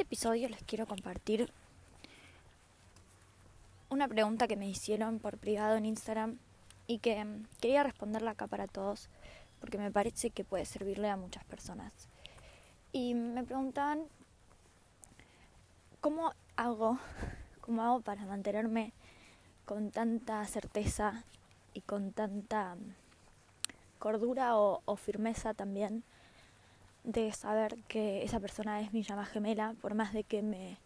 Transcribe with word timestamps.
este 0.00 0.14
episodio 0.14 0.48
les 0.48 0.62
quiero 0.62 0.86
compartir 0.86 1.52
una 3.90 4.08
pregunta 4.08 4.48
que 4.48 4.56
me 4.56 4.66
hicieron 4.66 5.18
por 5.18 5.36
privado 5.36 5.76
en 5.76 5.84
Instagram 5.84 6.38
y 6.86 7.00
que 7.00 7.22
mm, 7.22 7.44
quería 7.60 7.82
responderla 7.82 8.30
acá 8.30 8.46
para 8.46 8.66
todos 8.66 9.10
porque 9.60 9.76
me 9.76 9.90
parece 9.90 10.30
que 10.30 10.42
puede 10.42 10.64
servirle 10.64 11.10
a 11.10 11.18
muchas 11.18 11.44
personas. 11.44 11.92
Y 12.92 13.12
me 13.12 13.44
preguntaban 13.44 14.04
cómo 16.00 16.32
hago, 16.56 16.98
cómo 17.60 17.82
hago 17.82 18.00
para 18.00 18.24
mantenerme 18.24 18.94
con 19.66 19.90
tanta 19.90 20.42
certeza 20.46 21.24
y 21.74 21.82
con 21.82 22.12
tanta 22.12 22.74
mm, 22.74 22.94
cordura 23.98 24.56
o, 24.56 24.80
o 24.86 24.96
firmeza 24.96 25.52
también 25.52 26.04
de 27.04 27.32
saber 27.32 27.76
que 27.88 28.22
esa 28.24 28.40
persona 28.40 28.80
es 28.80 28.92
mi 28.92 29.02
llama 29.02 29.24
gemela, 29.24 29.74
por 29.80 29.94
más 29.94 30.12
de 30.12 30.24
que 30.24 30.42
me 30.42 30.78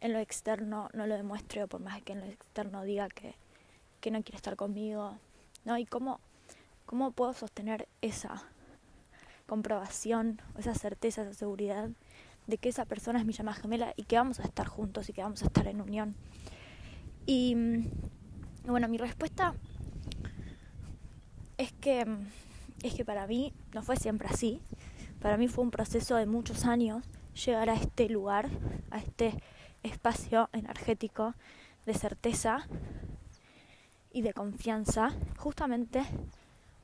en 0.00 0.14
lo 0.14 0.18
externo 0.18 0.88
no 0.94 1.06
lo 1.06 1.14
demuestre 1.14 1.62
o 1.62 1.68
por 1.68 1.80
más 1.80 1.96
de 1.96 2.02
que 2.02 2.12
en 2.12 2.20
lo 2.20 2.26
externo 2.26 2.82
diga 2.84 3.08
que, 3.08 3.34
que 4.00 4.10
no 4.10 4.22
quiere 4.22 4.36
estar 4.36 4.56
conmigo, 4.56 5.18
¿no? 5.64 5.76
Y 5.76 5.84
cómo, 5.84 6.20
cómo 6.86 7.10
puedo 7.10 7.34
sostener 7.34 7.86
esa 8.00 8.42
comprobación, 9.46 10.40
esa 10.58 10.74
certeza, 10.74 11.22
esa 11.22 11.34
seguridad 11.34 11.90
de 12.46 12.58
que 12.58 12.68
esa 12.68 12.84
persona 12.86 13.18
es 13.18 13.26
mi 13.26 13.32
llama 13.32 13.52
gemela 13.52 13.92
y 13.96 14.04
que 14.04 14.16
vamos 14.16 14.40
a 14.40 14.44
estar 14.44 14.66
juntos 14.66 15.08
y 15.08 15.12
que 15.12 15.22
vamos 15.22 15.42
a 15.42 15.46
estar 15.46 15.66
en 15.66 15.80
unión. 15.80 16.14
Y 17.26 17.84
bueno, 18.64 18.88
mi 18.88 18.96
respuesta 18.96 19.54
es 21.58 21.72
que 21.72 22.06
es 22.82 22.94
que 22.94 23.04
para 23.04 23.26
mí 23.26 23.52
no 23.74 23.82
fue 23.82 23.96
siempre 23.96 24.28
así. 24.28 24.60
Para 25.20 25.36
mí 25.36 25.48
fue 25.48 25.64
un 25.64 25.70
proceso 25.70 26.16
de 26.16 26.26
muchos 26.26 26.64
años 26.64 27.04
llegar 27.44 27.68
a 27.68 27.74
este 27.74 28.08
lugar, 28.08 28.48
a 28.90 28.98
este 28.98 29.34
espacio 29.82 30.48
energético 30.52 31.34
de 31.84 31.94
certeza 31.94 32.66
y 34.12 34.22
de 34.22 34.32
confianza, 34.32 35.10
justamente 35.36 36.02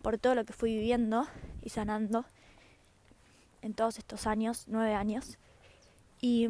por 0.02 0.18
todo 0.18 0.34
lo 0.34 0.44
que 0.44 0.52
fui 0.52 0.74
viviendo 0.74 1.26
y 1.62 1.70
sanando 1.70 2.26
en 3.62 3.74
todos 3.74 3.98
estos 3.98 4.26
años, 4.26 4.66
nueve 4.68 4.94
años, 4.94 5.38
y, 6.20 6.46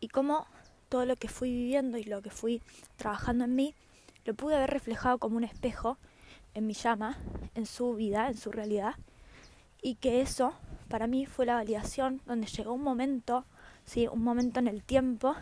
y 0.00 0.08
cómo 0.08 0.46
todo 0.88 1.04
lo 1.04 1.16
que 1.16 1.28
fui 1.28 1.52
viviendo 1.52 1.98
y 1.98 2.04
lo 2.04 2.22
que 2.22 2.30
fui 2.30 2.62
trabajando 2.96 3.44
en 3.44 3.54
mí, 3.54 3.74
lo 4.24 4.34
pude 4.34 4.56
ver 4.56 4.70
reflejado 4.70 5.18
como 5.18 5.36
un 5.36 5.44
espejo 5.44 5.98
en 6.54 6.66
mi 6.66 6.74
llama, 6.74 7.18
en 7.54 7.66
su 7.66 7.94
vida, 7.94 8.28
en 8.28 8.36
su 8.36 8.50
realidad, 8.50 8.94
y 9.84 9.96
que 9.96 10.22
eso 10.22 10.54
para 10.88 11.06
mí 11.06 11.26
fue 11.26 11.44
la 11.44 11.56
validación 11.56 12.22
donde 12.24 12.46
llegó 12.46 12.72
un 12.72 12.82
momento, 12.82 13.44
sí, 13.84 14.08
un 14.08 14.24
momento 14.24 14.58
en 14.58 14.66
el 14.66 14.82
tiempo, 14.82 15.36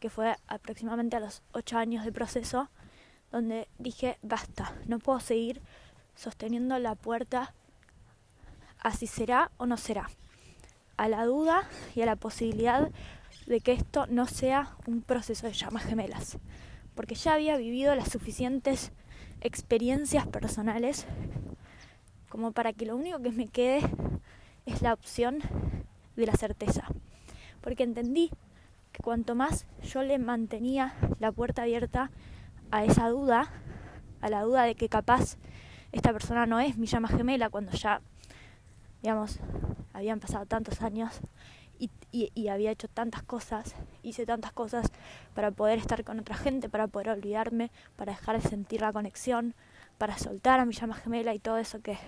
que 0.00 0.10
fue 0.10 0.36
aproximadamente 0.46 1.16
a 1.16 1.20
los 1.20 1.42
ocho 1.52 1.78
años 1.78 2.04
de 2.04 2.12
proceso, 2.12 2.68
donde 3.32 3.66
dije, 3.78 4.18
basta, 4.20 4.74
no 4.86 4.98
puedo 4.98 5.18
seguir 5.18 5.62
sosteniendo 6.14 6.78
la 6.78 6.94
puerta 6.94 7.54
así 8.80 9.06
será 9.06 9.50
o 9.56 9.64
no 9.64 9.78
será, 9.78 10.10
a 10.98 11.08
la 11.08 11.24
duda 11.24 11.66
y 11.94 12.02
a 12.02 12.06
la 12.06 12.16
posibilidad 12.16 12.90
de 13.46 13.60
que 13.60 13.72
esto 13.72 14.06
no 14.08 14.26
sea 14.26 14.76
un 14.86 15.00
proceso 15.00 15.46
de 15.46 15.54
llamas 15.54 15.84
gemelas, 15.84 16.36
porque 16.94 17.14
ya 17.14 17.32
había 17.32 17.56
vivido 17.56 17.94
las 17.94 18.10
suficientes 18.10 18.92
experiencias 19.40 20.26
personales 20.26 21.06
como 22.28 22.52
para 22.52 22.72
que 22.72 22.86
lo 22.86 22.96
único 22.96 23.20
que 23.20 23.30
me 23.30 23.46
quede 23.46 23.80
es 24.66 24.82
la 24.82 24.92
opción 24.92 25.38
de 26.16 26.26
la 26.26 26.34
certeza. 26.34 26.84
Porque 27.60 27.82
entendí 27.82 28.30
que 28.92 29.02
cuanto 29.02 29.34
más 29.34 29.66
yo 29.82 30.02
le 30.02 30.18
mantenía 30.18 30.94
la 31.20 31.32
puerta 31.32 31.62
abierta 31.62 32.10
a 32.70 32.84
esa 32.84 33.08
duda, 33.08 33.50
a 34.20 34.28
la 34.28 34.42
duda 34.42 34.64
de 34.64 34.74
que 34.74 34.88
capaz 34.88 35.36
esta 35.92 36.12
persona 36.12 36.46
no 36.46 36.60
es 36.60 36.76
mi 36.76 36.86
llama 36.86 37.08
gemela 37.08 37.48
cuando 37.48 37.72
ya, 37.72 38.00
digamos, 39.02 39.40
habían 39.92 40.20
pasado 40.20 40.46
tantos 40.46 40.82
años 40.82 41.20
y, 42.10 42.48
había 42.48 42.70
hecho 42.70 42.88
tantas 42.88 43.22
cosas, 43.22 43.74
hice 44.02 44.26
tantas 44.26 44.52
cosas 44.52 44.90
para 45.34 45.50
poder 45.50 45.78
estar 45.78 46.02
con 46.04 46.18
otra 46.18 46.36
gente, 46.36 46.68
para 46.68 46.88
poder 46.88 47.10
olvidarme, 47.10 47.70
para 47.96 48.12
dejar 48.12 48.40
de 48.40 48.48
sentir 48.48 48.80
la 48.80 48.92
conexión, 48.92 49.54
para 49.98 50.18
soltar 50.18 50.60
a 50.60 50.64
mi 50.64 50.74
llama 50.74 50.94
gemela 50.94 51.34
y 51.34 51.38
todo 51.38 51.58
eso 51.58 51.80
que, 51.80 51.98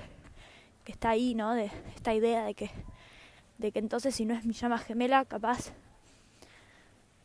está 0.90 1.10
ahí, 1.10 1.34
¿no? 1.34 1.54
De 1.54 1.70
esta 1.94 2.14
idea 2.14 2.44
de 2.44 2.54
que, 2.54 2.70
de 3.58 3.72
que 3.72 3.78
entonces 3.78 4.14
si 4.14 4.24
no 4.24 4.34
es 4.34 4.44
mi 4.44 4.52
llama 4.52 4.78
gemela, 4.78 5.24
capaz 5.24 5.72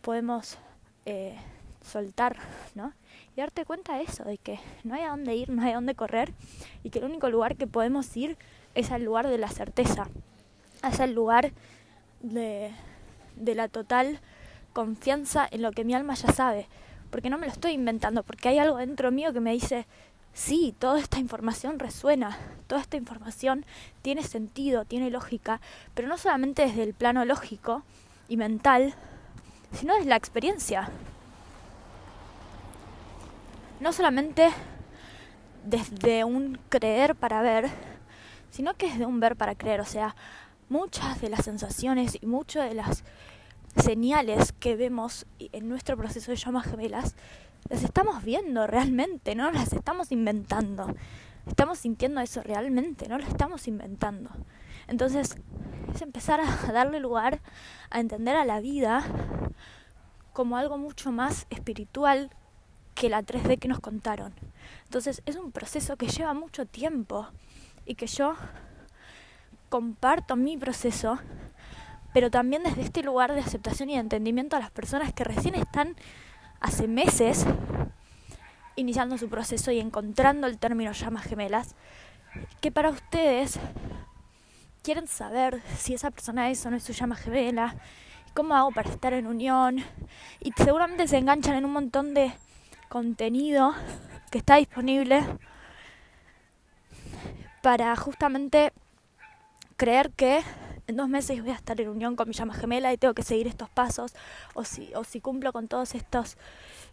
podemos 0.01 0.57
eh, 1.05 1.35
soltar, 1.81 2.37
¿no? 2.75 2.93
Y 3.35 3.41
darte 3.41 3.65
cuenta 3.65 3.97
de 3.97 4.03
eso, 4.03 4.23
de 4.23 4.37
que 4.37 4.59
no 4.83 4.95
hay 4.95 5.03
a 5.03 5.09
dónde 5.09 5.35
ir, 5.35 5.49
no 5.49 5.63
hay 5.63 5.71
a 5.71 5.75
dónde 5.75 5.95
correr 5.95 6.33
y 6.83 6.89
que 6.89 6.99
el 6.99 7.05
único 7.05 7.29
lugar 7.29 7.55
que 7.55 7.67
podemos 7.67 8.15
ir 8.15 8.37
es 8.75 8.91
al 8.91 9.03
lugar 9.03 9.27
de 9.27 9.37
la 9.37 9.49
certeza, 9.49 10.07
es 10.87 10.99
el 10.99 11.13
lugar 11.13 11.51
de, 12.21 12.71
de 13.35 13.55
la 13.55 13.67
total 13.67 14.19
confianza 14.73 15.47
en 15.49 15.61
lo 15.61 15.71
que 15.71 15.85
mi 15.85 15.93
alma 15.93 16.15
ya 16.15 16.31
sabe, 16.31 16.67
porque 17.09 17.29
no 17.29 17.37
me 17.37 17.47
lo 17.47 17.53
estoy 17.53 17.71
inventando, 17.71 18.23
porque 18.23 18.49
hay 18.49 18.59
algo 18.59 18.77
dentro 18.77 19.11
mío 19.11 19.31
que 19.31 19.39
me 19.39 19.53
dice, 19.53 19.85
sí, 20.35 20.75
toda 20.77 20.99
esta 20.99 21.17
información 21.17 21.79
resuena, 21.79 22.37
toda 22.67 22.81
esta 22.81 22.97
información 22.97 23.65
tiene 24.03 24.21
sentido, 24.21 24.85
tiene 24.85 25.09
lógica, 25.09 25.61
pero 25.95 26.07
no 26.07 26.17
solamente 26.17 26.63
desde 26.63 26.83
el 26.83 26.93
plano 26.93 27.25
lógico 27.25 27.83
y 28.27 28.37
mental, 28.37 28.93
sino 29.71 29.95
desde 29.95 30.09
la 30.09 30.17
experiencia. 30.17 30.89
No 33.79 33.93
solamente 33.93 34.51
desde 35.65 36.23
un 36.25 36.59
creer 36.69 37.15
para 37.15 37.41
ver, 37.41 37.69
sino 38.51 38.73
que 38.75 38.87
desde 38.89 39.05
un 39.05 39.19
ver 39.19 39.35
para 39.35 39.55
creer. 39.55 39.79
O 39.79 39.85
sea, 39.85 40.15
muchas 40.69 41.21
de 41.21 41.29
las 41.29 41.45
sensaciones 41.45 42.17
y 42.21 42.25
muchas 42.25 42.69
de 42.69 42.75
las 42.75 43.03
señales 43.81 44.53
que 44.53 44.75
vemos 44.75 45.25
en 45.39 45.69
nuestro 45.69 45.97
proceso 45.97 46.31
de 46.31 46.37
llamas 46.37 46.65
gemelas 46.65 47.15
las 47.69 47.83
estamos 47.83 48.23
viendo 48.23 48.67
realmente, 48.67 49.35
no 49.35 49.51
las 49.51 49.73
estamos 49.73 50.11
inventando. 50.11 50.93
Estamos 51.47 51.79
sintiendo 51.79 52.21
eso 52.21 52.41
realmente, 52.41 53.07
no 53.07 53.17
lo 53.17 53.25
estamos 53.25 53.67
inventando. 53.67 54.29
Entonces, 54.87 55.35
es 55.93 56.01
empezar 56.01 56.39
a 56.39 56.71
darle 56.73 56.99
lugar 56.99 57.41
a 57.89 57.99
entender 57.99 58.35
a 58.35 58.45
la 58.45 58.59
vida 58.59 59.03
como 60.33 60.57
algo 60.57 60.77
mucho 60.77 61.11
más 61.11 61.47
espiritual 61.49 62.29
que 62.93 63.09
la 63.09 63.23
3D 63.23 63.59
que 63.59 63.67
nos 63.67 63.79
contaron. 63.79 64.33
Entonces, 64.85 65.21
es 65.25 65.35
un 65.35 65.51
proceso 65.51 65.97
que 65.97 66.07
lleva 66.07 66.33
mucho 66.33 66.65
tiempo 66.65 67.27
y 67.85 67.95
que 67.95 68.07
yo 68.07 68.35
comparto 69.69 70.35
mi 70.35 70.57
proceso, 70.57 71.19
pero 72.13 72.31
también 72.31 72.63
desde 72.63 72.81
este 72.81 73.03
lugar 73.03 73.33
de 73.33 73.41
aceptación 73.41 73.89
y 73.89 73.93
de 73.93 73.99
entendimiento 73.99 74.55
a 74.55 74.59
las 74.59 74.71
personas 74.71 75.13
que 75.13 75.23
recién 75.23 75.55
están 75.55 75.95
hace 76.59 76.87
meses 76.87 77.45
iniciando 78.75 79.17
su 79.17 79.29
proceso 79.29 79.71
y 79.71 79.79
encontrando 79.79 80.47
el 80.47 80.57
término 80.57 80.91
llamas 80.91 81.25
gemelas, 81.25 81.75
que 82.61 82.71
para 82.71 82.89
ustedes 82.89 83.59
quieren 84.83 85.07
saber 85.07 85.61
si 85.77 85.93
esa 85.93 86.11
persona 86.11 86.49
es 86.49 86.65
o 86.65 86.69
no 86.69 86.77
es 86.77 86.83
su 86.83 86.93
llama 86.93 87.15
gemela, 87.15 87.75
cómo 88.33 88.55
hago 88.55 88.71
para 88.71 88.89
estar 88.89 89.13
en 89.13 89.27
unión, 89.27 89.83
y 90.41 90.51
seguramente 90.51 91.07
se 91.07 91.17
enganchan 91.17 91.55
en 91.55 91.65
un 91.65 91.71
montón 91.71 92.13
de 92.13 92.33
contenido 92.89 93.73
que 94.29 94.39
está 94.39 94.57
disponible 94.57 95.23
para 97.61 97.95
justamente 97.95 98.73
creer 99.77 100.11
que 100.11 100.43
en 100.87 100.95
dos 100.95 101.09
meses 101.09 101.41
voy 101.41 101.51
a 101.51 101.55
estar 101.55 101.79
en 101.81 101.89
unión 101.89 102.15
con 102.15 102.27
mi 102.27 102.33
llama 102.33 102.53
gemela 102.53 102.93
y 102.93 102.97
tengo 102.97 103.13
que 103.13 103.23
seguir 103.23 103.47
estos 103.47 103.69
pasos, 103.69 104.13
o 104.53 104.63
si, 104.63 104.93
o 104.93 105.03
si 105.03 105.19
cumplo 105.19 105.51
con 105.51 105.67
todos 105.67 105.95
estos, 105.95 106.37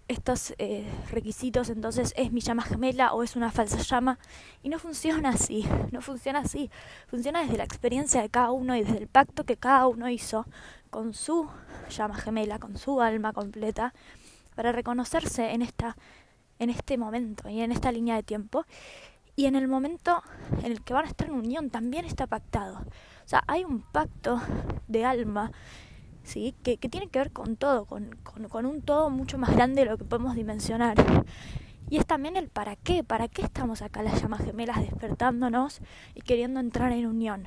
estos 0.09 0.55
eh, 0.59 0.87
requisitos, 1.11 1.69
entonces 1.69 2.15
es 2.17 2.33
mi 2.33 2.41
llama 2.41 2.63
gemela 2.63 3.13
o 3.13 3.23
es 3.23 3.37
una 3.37 3.51
falsa 3.51 3.79
llama. 3.79 4.19
Y 4.63 4.69
no 4.69 4.79
funciona 4.79 5.31
así, 5.31 5.67
no 5.91 6.01
funciona 6.01 6.41
así. 6.41 6.71
Funciona 7.09 7.43
desde 7.43 7.59
la 7.59 7.65
experiencia 7.65 8.23
de 8.23 8.31
cada 8.31 8.51
uno 8.51 8.77
y 8.77 8.83
desde 8.83 8.99
el 8.99 9.09
pacto 9.09 9.45
que 9.45 9.57
cada 9.57 9.87
uno 9.87 10.09
hizo 10.09 10.47
con 10.91 11.15
su 11.15 11.49
llama 11.91 12.15
gemela, 12.17 12.59
con 12.59 12.77
su 12.77 13.01
alma 13.01 13.33
completa, 13.33 13.95
para 14.55 14.73
reconocerse 14.73 15.53
en 15.53 15.63
esta 15.63 15.97
en 16.59 16.71
este 16.71 16.97
momento 16.97 17.49
y 17.49 17.61
en 17.61 17.73
esta 17.73 17.91
línea 17.91 18.15
de 18.15 18.23
tiempo 18.23 18.65
y 19.35 19.47
en 19.47 19.57
el 19.57 19.67
momento 19.67 20.23
en 20.63 20.71
el 20.71 20.83
que 20.83 20.95
van 20.95 21.07
a 21.07 21.09
estar 21.09 21.29
en 21.29 21.35
unión 21.35 21.71
también 21.71 22.05
está 22.05 22.27
pactado. 22.27 22.85
O 23.25 23.29
sea, 23.29 23.43
hay 23.47 23.65
un 23.65 23.81
pacto 23.81 24.41
de 24.89 25.05
alma, 25.05 25.53
¿sí? 26.23 26.55
Que, 26.63 26.77
tiene 26.77 27.09
que 27.09 27.19
ver 27.19 27.33
con 27.33 27.57
todo, 27.57 27.85
con, 27.85 28.17
con, 28.23 28.49
con, 28.49 28.67
un 28.67 28.83
todo 28.83 29.11
mucho 29.11 29.39
más 29.39 29.55
grande 29.55 29.85
de 29.85 29.91
lo 29.91 29.99
que 29.99 30.05
podemos 30.05 30.35
dimensionar. 30.35 30.97
Y 31.93 31.99
es 31.99 32.07
también 32.07 32.37
el 32.37 32.49
para 32.49 32.77
qué, 32.77 33.05
para 33.05 33.29
qué 33.29 33.43
estamos 33.43 33.83
acá 33.83 34.03
las 34.03 34.23
llamas 34.23 34.43
gemelas 34.43 34.81
despertándonos 34.81 35.81
y 36.15 36.23
queriendo 36.23 36.59
entrar 36.59 36.91
en 36.93 37.07
unión. 37.07 37.47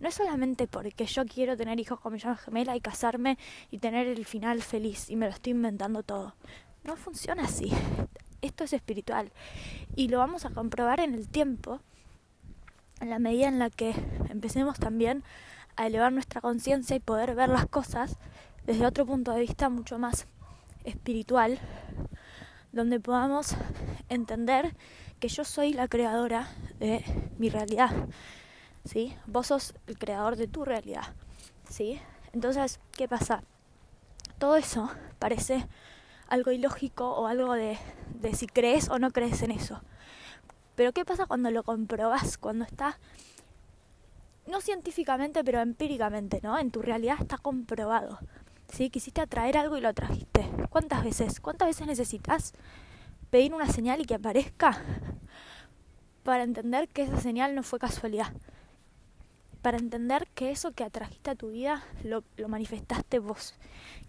No 0.00 0.08
es 0.08 0.14
solamente 0.16 0.66
porque 0.66 1.06
yo 1.06 1.24
quiero 1.24 1.56
tener 1.56 1.78
hijos 1.78 2.00
con 2.00 2.12
mi 2.12 2.18
llama 2.18 2.36
gemela 2.36 2.74
y 2.74 2.80
casarme 2.80 3.38
y 3.70 3.78
tener 3.78 4.08
el 4.08 4.24
final 4.24 4.60
feliz 4.60 5.08
y 5.08 5.16
me 5.16 5.26
lo 5.26 5.32
estoy 5.32 5.52
inventando 5.52 6.02
todo. 6.02 6.34
No 6.82 6.96
funciona 6.96 7.44
así. 7.44 7.72
Esto 8.42 8.64
es 8.64 8.72
espiritual 8.72 9.32
y 9.94 10.08
lo 10.08 10.18
vamos 10.18 10.44
a 10.44 10.50
comprobar 10.50 11.00
en 11.00 11.14
el 11.14 11.28
tiempo, 11.28 11.80
en 13.04 13.10
la 13.10 13.18
medida 13.18 13.48
en 13.48 13.58
la 13.58 13.68
que 13.68 13.94
empecemos 14.30 14.78
también 14.78 15.22
a 15.76 15.86
elevar 15.86 16.10
nuestra 16.10 16.40
conciencia 16.40 16.96
y 16.96 17.00
poder 17.00 17.34
ver 17.34 17.50
las 17.50 17.66
cosas 17.66 18.16
desde 18.66 18.86
otro 18.86 19.04
punto 19.04 19.32
de 19.32 19.40
vista 19.40 19.68
mucho 19.68 19.98
más 19.98 20.26
espiritual, 20.84 21.58
donde 22.72 23.00
podamos 23.00 23.56
entender 24.08 24.74
que 25.20 25.28
yo 25.28 25.44
soy 25.44 25.74
la 25.74 25.86
creadora 25.86 26.48
de 26.78 27.04
mi 27.36 27.50
realidad, 27.50 27.90
¿sí? 28.86 29.14
Vos 29.26 29.48
sos 29.48 29.74
el 29.86 29.98
creador 29.98 30.36
de 30.36 30.48
tu 30.48 30.64
realidad, 30.64 31.14
¿sí? 31.68 32.00
Entonces, 32.32 32.80
¿qué 32.92 33.06
pasa? 33.06 33.44
Todo 34.38 34.56
eso 34.56 34.90
parece 35.18 35.68
algo 36.28 36.52
ilógico 36.52 37.10
o 37.10 37.26
algo 37.26 37.52
de, 37.52 37.76
de 38.14 38.34
si 38.34 38.46
crees 38.46 38.88
o 38.88 38.98
no 38.98 39.10
crees 39.10 39.42
en 39.42 39.50
eso. 39.50 39.82
Pero 40.74 40.92
¿qué 40.92 41.04
pasa 41.04 41.26
cuando 41.26 41.50
lo 41.50 41.62
comprobas? 41.62 42.38
Cuando 42.38 42.64
está, 42.64 42.98
no 44.46 44.60
científicamente, 44.60 45.44
pero 45.44 45.60
empíricamente, 45.60 46.40
¿no? 46.42 46.58
En 46.58 46.70
tu 46.70 46.82
realidad 46.82 47.16
está 47.20 47.38
comprobado. 47.38 48.18
¿sí? 48.72 48.90
Quisiste 48.90 49.20
atraer 49.20 49.56
algo 49.56 49.76
y 49.76 49.80
lo 49.80 49.94
trajiste. 49.94 50.50
¿Cuántas 50.70 51.04
veces? 51.04 51.40
¿Cuántas 51.40 51.68
veces 51.68 51.86
necesitas 51.86 52.52
pedir 53.30 53.54
una 53.54 53.68
señal 53.68 54.00
y 54.00 54.04
que 54.04 54.14
aparezca 54.14 54.82
para 56.24 56.42
entender 56.42 56.88
que 56.88 57.02
esa 57.02 57.20
señal 57.20 57.54
no 57.54 57.62
fue 57.62 57.78
casualidad? 57.78 58.32
Para 59.62 59.78
entender 59.78 60.26
que 60.34 60.50
eso 60.50 60.72
que 60.72 60.84
atrajiste 60.84 61.30
a 61.30 61.34
tu 61.36 61.50
vida 61.50 61.84
lo, 62.02 62.22
lo 62.36 62.48
manifestaste 62.48 63.18
vos, 63.18 63.54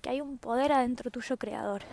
que 0.01 0.09
hay 0.09 0.19
un 0.19 0.37
poder 0.37 0.73
adentro 0.73 1.11
tuyo 1.11 1.37
creador. 1.37 1.83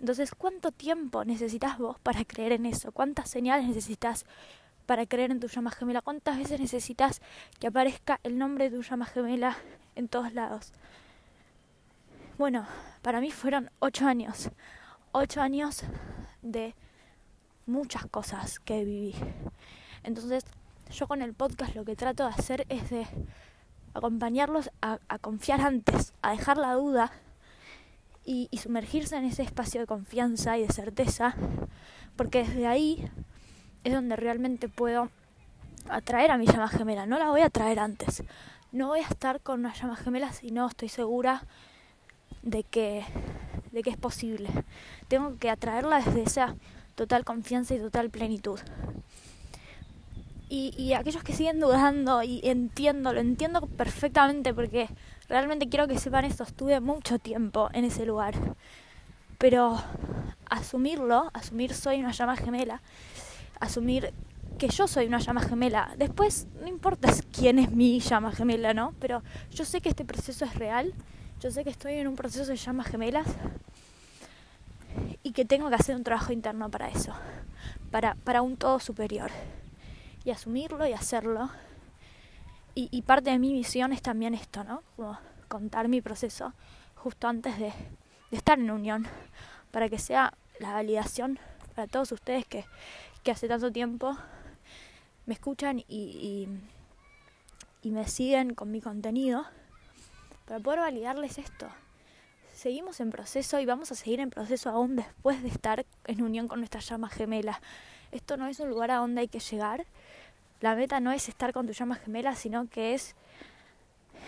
Entonces, 0.00 0.34
¿cuánto 0.34 0.72
tiempo 0.72 1.24
necesitas 1.24 1.78
vos 1.78 1.98
para 2.00 2.24
creer 2.24 2.52
en 2.52 2.66
eso? 2.66 2.90
¿Cuántas 2.90 3.28
señales 3.28 3.68
necesitas 3.68 4.24
para 4.86 5.06
creer 5.06 5.30
en 5.30 5.40
tu 5.40 5.46
llama 5.46 5.70
gemela? 5.70 6.00
¿Cuántas 6.00 6.38
veces 6.38 6.58
necesitas 6.58 7.20
que 7.58 7.66
aparezca 7.66 8.18
el 8.22 8.38
nombre 8.38 8.70
de 8.70 8.76
tu 8.76 8.82
llama 8.82 9.04
gemela 9.04 9.56
en 9.96 10.08
todos 10.08 10.32
lados? 10.32 10.72
Bueno, 12.38 12.66
para 13.02 13.20
mí 13.20 13.30
fueron 13.30 13.70
ocho 13.78 14.06
años. 14.06 14.50
Ocho 15.12 15.42
años 15.42 15.82
de 16.40 16.74
muchas 17.66 18.06
cosas 18.06 18.58
que 18.58 18.84
viví. 18.84 19.14
Entonces, 20.02 20.44
yo 20.90 21.06
con 21.06 21.20
el 21.20 21.34
podcast 21.34 21.74
lo 21.74 21.84
que 21.84 21.94
trato 21.94 22.24
de 22.24 22.30
hacer 22.30 22.66
es 22.70 22.88
de 22.88 23.06
acompañarlos 23.92 24.70
a, 24.80 24.98
confiar 25.20 25.60
antes, 25.60 26.14
a 26.22 26.30
dejar 26.32 26.56
la 26.56 26.72
duda 26.72 27.12
y, 28.24 28.48
sumergirse 28.58 29.16
en 29.16 29.24
ese 29.24 29.42
espacio 29.42 29.80
de 29.80 29.86
confianza 29.86 30.58
y 30.58 30.66
de 30.66 30.72
certeza, 30.72 31.34
porque 32.16 32.44
desde 32.44 32.66
ahí 32.66 33.10
es 33.84 33.92
donde 33.92 34.16
realmente 34.16 34.68
puedo 34.68 35.10
atraer 35.88 36.30
a 36.30 36.38
mi 36.38 36.46
llama 36.46 36.68
gemela. 36.68 37.06
No 37.06 37.18
la 37.18 37.30
voy 37.30 37.40
a 37.40 37.46
atraer 37.46 37.78
antes. 37.78 38.22
No 38.72 38.88
voy 38.88 39.00
a 39.00 39.08
estar 39.08 39.40
con 39.40 39.60
una 39.60 39.74
llama 39.74 39.96
gemela 39.96 40.32
si 40.32 40.50
no 40.50 40.68
estoy 40.68 40.88
segura 40.88 41.44
de 42.42 42.62
que, 42.62 43.04
de 43.72 43.82
que 43.82 43.90
es 43.90 43.96
posible. 43.96 44.48
Tengo 45.08 45.36
que 45.38 45.50
atraerla 45.50 46.00
desde 46.00 46.22
esa 46.22 46.54
total 46.94 47.24
confianza 47.24 47.74
y 47.74 47.78
total 47.78 48.10
plenitud. 48.10 48.60
Y, 50.48 50.74
y 50.76 50.94
aquellos 50.94 51.22
que 51.22 51.32
siguen 51.32 51.60
dudando, 51.60 52.22
y 52.22 52.40
entiendo, 52.44 53.12
lo 53.12 53.20
entiendo 53.20 53.62
perfectamente 53.62 54.52
porque 54.52 54.88
realmente 55.30 55.70
quiero 55.70 55.88
que 55.88 55.98
sepan 55.98 56.26
esto, 56.26 56.44
estuve 56.44 56.78
mucho 56.80 57.18
tiempo 57.18 57.70
en 57.72 57.86
ese 57.86 58.04
lugar. 58.04 58.34
Pero 59.38 59.82
asumirlo, 60.50 61.30
asumir 61.32 61.72
soy 61.72 62.00
una 62.00 62.12
llama 62.12 62.36
gemela, 62.36 62.82
asumir 63.58 64.12
que 64.58 64.68
yo 64.68 64.86
soy 64.86 65.06
una 65.06 65.20
llama 65.20 65.40
gemela. 65.40 65.94
Después, 65.96 66.46
no 66.60 66.66
importa 66.66 67.08
quién 67.32 67.58
es 67.58 67.70
mi 67.70 68.00
llama 68.00 68.32
gemela, 68.32 68.74
¿no? 68.74 68.92
Pero 69.00 69.22
yo 69.50 69.64
sé 69.64 69.80
que 69.80 69.88
este 69.88 70.04
proceso 70.04 70.44
es 70.44 70.54
real 70.56 70.92
yo 71.40 71.50
sé 71.50 71.64
que 71.64 71.70
estoy 71.70 71.94
en 71.94 72.06
un 72.06 72.16
proceso 72.16 72.44
de 72.44 72.56
llamas 72.56 72.88
gemelas 72.88 73.26
y 75.22 75.32
que 75.32 75.46
tengo 75.46 75.70
que 75.70 75.74
hacer 75.74 75.96
un 75.96 76.04
trabajo 76.04 76.34
interno 76.34 76.70
para 76.70 76.90
eso, 76.90 77.14
para, 77.90 78.14
para 78.14 78.42
un 78.42 78.58
todo 78.58 78.78
superior. 78.78 79.30
Y 80.22 80.32
asumirlo 80.32 80.86
y 80.86 80.92
hacerlo. 80.92 81.48
Y, 82.74 83.02
parte 83.02 83.30
de 83.30 83.38
mi 83.38 83.52
misión 83.52 83.92
es 83.92 84.00
también 84.00 84.34
esto, 84.34 84.64
¿no? 84.64 84.82
Como 84.96 85.18
contar 85.48 85.88
mi 85.88 86.00
proceso 86.00 86.54
justo 86.94 87.28
antes 87.28 87.58
de, 87.58 87.72
estar 88.30 88.58
en 88.58 88.70
unión, 88.70 89.06
para 89.70 89.88
que 89.88 89.98
sea 89.98 90.34
la 90.60 90.72
validación 90.72 91.38
para 91.74 91.88
todos 91.88 92.12
ustedes 92.12 92.46
que, 92.46 92.64
que 93.22 93.32
hace 93.32 93.48
tanto 93.48 93.72
tiempo 93.72 94.16
me 95.26 95.34
escuchan 95.34 95.80
y, 95.80 95.84
y, 95.88 96.48
y 97.82 97.90
me 97.90 98.06
siguen 98.06 98.54
con 98.54 98.70
mi 98.70 98.80
contenido 98.80 99.44
para 100.46 100.60
poder 100.60 100.80
validarles 100.80 101.38
esto. 101.38 101.68
Seguimos 102.52 103.00
en 103.00 103.10
proceso 103.10 103.58
y 103.58 103.66
vamos 103.66 103.90
a 103.90 103.94
seguir 103.94 104.20
en 104.20 104.30
proceso 104.30 104.68
aún 104.68 104.96
después 104.96 105.42
de 105.42 105.48
estar 105.48 105.86
en 106.06 106.22
unión 106.22 106.46
con 106.46 106.58
nuestra 106.58 106.80
llama 106.80 107.08
gemela. 107.08 107.60
Esto 108.12 108.36
no 108.36 108.48
es 108.48 108.60
un 108.60 108.68
lugar 108.68 108.90
a 108.90 108.96
donde 108.96 109.22
hay 109.22 109.28
que 109.28 109.40
llegar. 109.40 109.86
La 110.60 110.74
meta 110.74 111.00
no 111.00 111.10
es 111.10 111.28
estar 111.28 111.52
con 111.52 111.66
tu 111.66 111.72
llama 111.72 111.96
gemela, 111.96 112.34
sino 112.34 112.68
que 112.68 112.94
es 112.94 113.14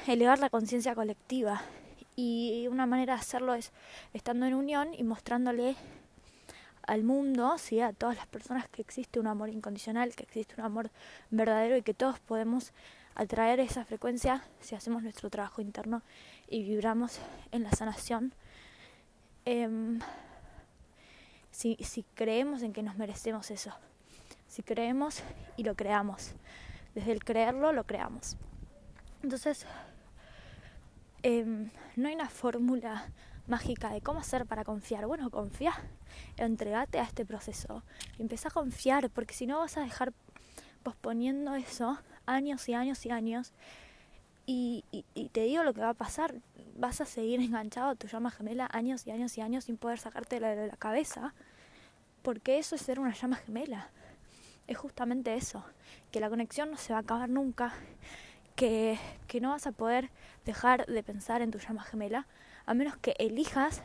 elevar 0.06 0.38
la 0.38 0.48
conciencia 0.48 0.94
colectiva. 0.94 1.62
Y 2.16 2.66
una 2.70 2.86
manera 2.86 3.14
de 3.14 3.20
hacerlo 3.20 3.54
es 3.54 3.72
estando 4.12 4.46
en 4.46 4.54
unión 4.54 4.94
y 4.94 5.02
mostrándole 5.02 5.76
al 6.86 7.04
mundo, 7.04 7.56
¿sí? 7.58 7.80
a 7.80 7.92
todas 7.92 8.16
las 8.16 8.26
personas 8.26 8.68
que 8.68 8.82
existe 8.82 9.20
un 9.20 9.26
amor 9.26 9.50
incondicional, 9.50 10.14
que 10.14 10.24
existe 10.24 10.54
un 10.58 10.64
amor 10.64 10.90
verdadero 11.30 11.76
y 11.76 11.82
que 11.82 11.94
todos 11.94 12.18
podemos 12.18 12.72
atraer 13.14 13.60
esa 13.60 13.84
frecuencia 13.84 14.42
si 14.60 14.74
hacemos 14.74 15.02
nuestro 15.02 15.30
trabajo 15.30 15.60
interno 15.60 16.02
y 16.48 16.64
vibramos 16.64 17.18
en 17.50 17.62
la 17.62 17.70
sanación. 17.72 18.32
Em, 19.44 20.00
si, 21.50 21.76
si 21.76 22.04
creemos 22.14 22.62
en 22.62 22.72
que 22.72 22.82
nos 22.82 22.96
merecemos 22.96 23.50
eso, 23.50 23.72
si 24.52 24.62
creemos 24.62 25.22
y 25.56 25.64
lo 25.64 25.74
creamos, 25.74 26.34
desde 26.94 27.12
el 27.12 27.24
creerlo 27.24 27.72
lo 27.72 27.84
creamos. 27.84 28.36
Entonces, 29.22 29.64
em, 31.22 31.70
no 31.96 32.08
hay 32.08 32.14
una 32.14 32.28
fórmula 32.28 33.06
mágica 33.46 33.88
de 33.88 34.02
cómo 34.02 34.20
hacer 34.20 34.44
para 34.44 34.62
confiar. 34.62 35.06
Bueno, 35.06 35.30
confía, 35.30 35.72
entregate 36.36 37.00
a 37.00 37.04
este 37.04 37.24
proceso 37.24 37.82
y 38.18 38.22
empieza 38.22 38.48
a 38.48 38.50
confiar, 38.50 39.08
porque 39.08 39.32
si 39.32 39.46
no 39.46 39.58
vas 39.58 39.78
a 39.78 39.80
dejar 39.80 40.12
posponiendo 40.82 41.54
eso 41.54 41.98
años 42.26 42.68
y 42.68 42.74
años 42.74 43.06
y 43.06 43.10
años. 43.10 43.54
Y, 44.44 44.84
y, 44.90 45.28
te 45.30 45.44
digo 45.44 45.62
lo 45.62 45.72
que 45.72 45.80
va 45.80 45.90
a 45.90 45.94
pasar, 45.94 46.34
vas 46.76 47.00
a 47.00 47.06
seguir 47.06 47.40
enganchado 47.40 47.88
a 47.88 47.94
tu 47.94 48.06
llama 48.06 48.30
gemela 48.30 48.68
años 48.70 49.06
y 49.06 49.12
años 49.12 49.38
y 49.38 49.40
años 49.40 49.64
sin 49.64 49.78
poder 49.78 49.98
sacarte 49.98 50.40
de 50.40 50.66
la 50.66 50.76
cabeza, 50.76 51.32
porque 52.20 52.58
eso 52.58 52.74
es 52.74 52.82
ser 52.82 53.00
una 53.00 53.14
llama 53.14 53.36
gemela. 53.36 53.90
Es 54.66 54.78
justamente 54.78 55.34
eso, 55.34 55.64
que 56.10 56.20
la 56.20 56.30
conexión 56.30 56.70
no 56.70 56.76
se 56.76 56.92
va 56.92 57.00
a 57.00 57.02
acabar 57.02 57.28
nunca, 57.28 57.74
que, 58.56 58.98
que 59.26 59.40
no 59.40 59.50
vas 59.50 59.66
a 59.66 59.72
poder 59.72 60.10
dejar 60.44 60.86
de 60.86 61.02
pensar 61.02 61.42
en 61.42 61.50
tu 61.50 61.58
llama 61.58 61.82
gemela, 61.82 62.26
a 62.66 62.74
menos 62.74 62.96
que 62.96 63.14
elijas 63.18 63.82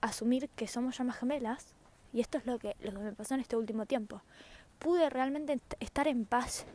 asumir 0.00 0.48
que 0.50 0.66
somos 0.66 0.98
llamas 0.98 1.18
gemelas, 1.18 1.74
y 2.12 2.20
esto 2.20 2.38
es 2.38 2.46
lo 2.46 2.58
que, 2.58 2.76
lo 2.80 2.92
que 2.92 2.98
me 2.98 3.12
pasó 3.12 3.34
en 3.34 3.40
este 3.40 3.56
último 3.56 3.86
tiempo 3.86 4.22
pude 4.78 5.10
realmente 5.10 5.60
estar 5.80 6.08
en 6.08 6.24
paz 6.24 6.66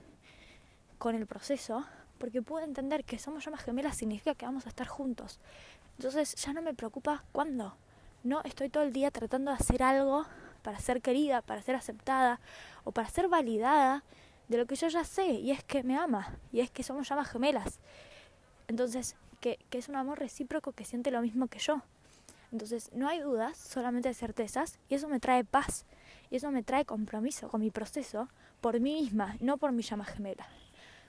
con 0.97 1.15
el 1.15 1.25
proceso, 1.25 1.85
porque 2.17 2.41
pude 2.41 2.63
entender 2.63 3.03
que 3.03 3.17
somos 3.17 3.45
llamas 3.45 3.63
gemelas 3.63 3.97
significa 3.97 4.35
que 4.35 4.45
vamos 4.45 4.65
a 4.65 4.69
estar 4.69 4.87
juntos. 4.87 5.39
Entonces 5.97 6.35
ya 6.35 6.53
no 6.53 6.61
me 6.61 6.73
preocupa 6.73 7.23
cuándo. 7.31 7.75
No 8.23 8.41
estoy 8.43 8.69
todo 8.69 8.83
el 8.83 8.93
día 8.93 9.09
tratando 9.09 9.51
de 9.51 9.57
hacer 9.57 9.81
algo 9.81 10.25
para 10.61 10.79
ser 10.79 11.01
querida, 11.01 11.41
para 11.41 11.61
ser 11.61 11.75
aceptada 11.75 12.39
o 12.83 12.91
para 12.91 13.09
ser 13.09 13.27
validada 13.27 14.03
de 14.47 14.57
lo 14.57 14.65
que 14.65 14.75
yo 14.75 14.87
ya 14.89 15.03
sé, 15.03 15.25
y 15.25 15.51
es 15.51 15.63
que 15.63 15.81
me 15.83 15.97
ama, 15.97 16.37
y 16.51 16.59
es 16.59 16.69
que 16.69 16.83
somos 16.83 17.07
llamas 17.07 17.29
gemelas. 17.29 17.79
Entonces, 18.67 19.15
que, 19.39 19.59
es 19.71 19.89
un 19.89 19.95
amor 19.95 20.19
recíproco 20.19 20.73
que 20.73 20.85
siente 20.85 21.09
lo 21.09 21.21
mismo 21.21 21.47
que 21.47 21.59
yo. 21.59 21.81
Entonces, 22.51 22.91
no 22.93 23.07
hay 23.07 23.19
dudas, 23.19 23.57
solamente 23.57 24.13
certezas, 24.13 24.77
y 24.89 24.95
eso 24.95 25.07
me 25.07 25.19
trae 25.19 25.43
paz. 25.43 25.85
Y 26.29 26.37
eso 26.37 26.51
me 26.51 26.63
trae 26.63 26.85
compromiso 26.85 27.49
con 27.49 27.61
mi 27.61 27.71
proceso 27.71 28.29
por 28.61 28.79
mí 28.79 29.01
misma, 29.01 29.35
no 29.39 29.57
por 29.57 29.71
mi 29.71 29.83
llama 29.83 30.05
gemela. 30.05 30.47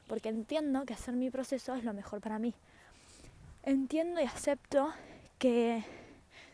Porque 0.09 0.29
entiendo 0.29 0.85
que 0.85 0.95
hacer 0.95 1.15
mi 1.15 1.31
proceso 1.31 1.75
es 1.75 1.85
lo 1.85 1.93
mejor 1.95 2.21
para 2.21 2.39
mí. 2.39 2.55
Entiendo 3.63 4.21
y 4.21 4.25
acepto 4.25 4.93
que 5.39 5.85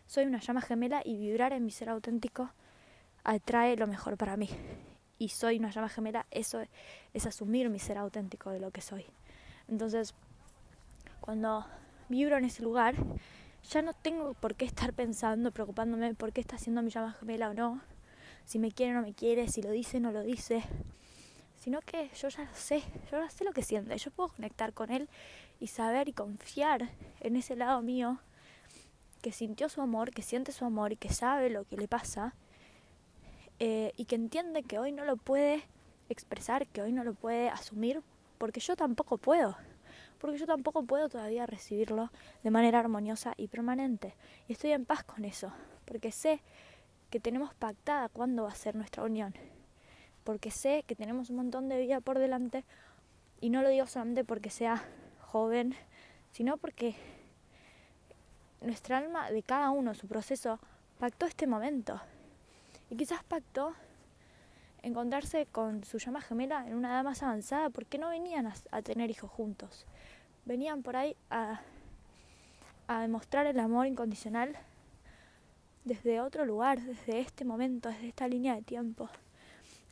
soy 0.06 0.24
una 0.24 0.40
llama 0.40 0.60
gemela 0.60 1.02
y 1.04 1.16
vibrar 1.16 1.52
en 1.52 1.64
mi 1.64 1.70
ser 1.70 1.88
auténtico 1.90 2.50
atrae 3.28 3.76
lo 3.76 3.86
mejor 3.86 4.16
para 4.16 4.36
mí. 4.36 4.48
Y 5.18 5.28
soy 5.30 5.58
una 5.58 5.70
llama 5.70 5.88
gemela, 5.88 6.26
eso 6.30 6.62
es 7.12 7.26
asumir 7.26 7.68
mi 7.68 7.78
ser 7.78 7.98
auténtico 7.98 8.50
de 8.50 8.60
lo 8.60 8.70
que 8.70 8.80
soy. 8.80 9.04
Entonces, 9.68 10.14
cuando 11.20 11.66
vibro 12.08 12.38
en 12.38 12.44
ese 12.44 12.62
lugar, 12.62 12.94
ya 13.68 13.82
no 13.82 13.92
tengo 13.92 14.32
por 14.34 14.54
qué 14.54 14.64
estar 14.64 14.94
pensando, 14.94 15.50
preocupándome 15.50 16.14
por 16.14 16.32
qué 16.32 16.40
está 16.40 16.56
haciendo 16.56 16.80
mi 16.82 16.90
llama 16.90 17.12
gemela 17.12 17.50
o 17.50 17.54
no, 17.54 17.82
si 18.46 18.58
me 18.58 18.72
quiere 18.72 18.92
o 18.92 18.94
no 18.94 19.02
me 19.02 19.12
quiere, 19.12 19.48
si 19.48 19.60
lo 19.60 19.70
dice 19.70 19.98
o 19.98 20.00
no 20.00 20.12
lo 20.12 20.22
dice, 20.22 20.62
sino 21.58 21.80
que 21.82 22.08
yo 22.14 22.28
ya 22.28 22.44
lo 22.44 22.54
sé, 22.54 22.82
yo 23.10 23.18
ya 23.18 23.28
sé 23.28 23.44
lo 23.44 23.52
que 23.52 23.62
siente, 23.62 23.98
yo 23.98 24.10
puedo 24.10 24.30
conectar 24.30 24.72
con 24.72 24.90
él 24.90 25.08
y 25.60 25.66
saber 25.66 26.08
y 26.08 26.12
confiar 26.14 26.88
en 27.20 27.36
ese 27.36 27.56
lado 27.56 27.82
mío 27.82 28.20
que 29.20 29.32
sintió 29.32 29.68
su 29.68 29.82
amor, 29.82 30.12
que 30.12 30.22
siente 30.22 30.52
su 30.52 30.64
amor 30.64 30.92
y 30.92 30.96
que 30.96 31.12
sabe 31.12 31.50
lo 31.50 31.64
que 31.64 31.76
le 31.76 31.88
pasa 31.88 32.34
eh, 33.60 33.92
y 33.96 34.04
que 34.04 34.14
entiende 34.14 34.62
que 34.62 34.78
hoy 34.78 34.92
no 34.92 35.04
lo 35.04 35.16
puede 35.16 35.64
expresar, 36.08 36.66
que 36.66 36.82
hoy 36.82 36.92
no 36.92 37.04
lo 37.04 37.14
puede 37.14 37.48
asumir, 37.48 38.02
porque 38.38 38.60
yo 38.60 38.76
tampoco 38.76 39.18
puedo, 39.18 39.56
porque 40.18 40.38
yo 40.38 40.46
tampoco 40.46 40.84
puedo 40.84 41.08
todavía 41.08 41.46
recibirlo 41.46 42.10
de 42.42 42.50
manera 42.50 42.78
armoniosa 42.78 43.34
y 43.36 43.48
permanente. 43.48 44.14
Y 44.46 44.52
estoy 44.52 44.72
en 44.72 44.84
paz 44.84 45.02
con 45.04 45.24
eso, 45.24 45.52
porque 45.84 46.12
sé 46.12 46.40
que 47.10 47.20
tenemos 47.20 47.54
pactada 47.54 48.08
cuándo 48.08 48.44
va 48.44 48.50
a 48.50 48.54
ser 48.54 48.76
nuestra 48.76 49.02
unión, 49.02 49.34
porque 50.24 50.50
sé 50.50 50.84
que 50.86 50.94
tenemos 50.94 51.30
un 51.30 51.36
montón 51.36 51.68
de 51.68 51.80
vida 51.80 52.00
por 52.00 52.18
delante, 52.18 52.64
y 53.40 53.50
no 53.50 53.62
lo 53.62 53.68
digo 53.68 53.86
solamente 53.86 54.24
porque 54.24 54.50
sea 54.50 54.84
joven, 55.20 55.74
sino 56.32 56.56
porque 56.56 56.94
nuestra 58.60 58.98
alma 58.98 59.30
de 59.30 59.42
cada 59.42 59.70
uno, 59.70 59.94
su 59.94 60.08
proceso, 60.08 60.58
pactó 60.98 61.26
este 61.26 61.46
momento. 61.46 62.00
Y 62.90 62.96
quizás 62.96 63.22
pactó 63.24 63.74
encontrarse 64.82 65.46
con 65.46 65.84
su 65.84 65.98
llama 65.98 66.20
gemela 66.20 66.66
en 66.66 66.74
una 66.74 66.90
edad 66.90 67.04
más 67.04 67.22
avanzada 67.22 67.70
porque 67.70 67.98
no 67.98 68.08
venían 68.08 68.52
a, 68.70 68.82
tener 68.82 69.10
hijos 69.10 69.30
juntos. 69.30 69.86
Venían 70.44 70.82
por 70.82 70.96
ahí 70.96 71.16
a, 71.30 71.60
a 72.86 73.02
demostrar 73.02 73.46
el 73.46 73.58
amor 73.60 73.86
incondicional 73.86 74.56
desde 75.84 76.20
otro 76.20 76.44
lugar, 76.44 76.80
desde 76.80 77.20
este 77.20 77.44
momento, 77.44 77.88
desde 77.88 78.08
esta 78.08 78.28
línea 78.28 78.54
de 78.54 78.62
tiempo. 78.62 79.08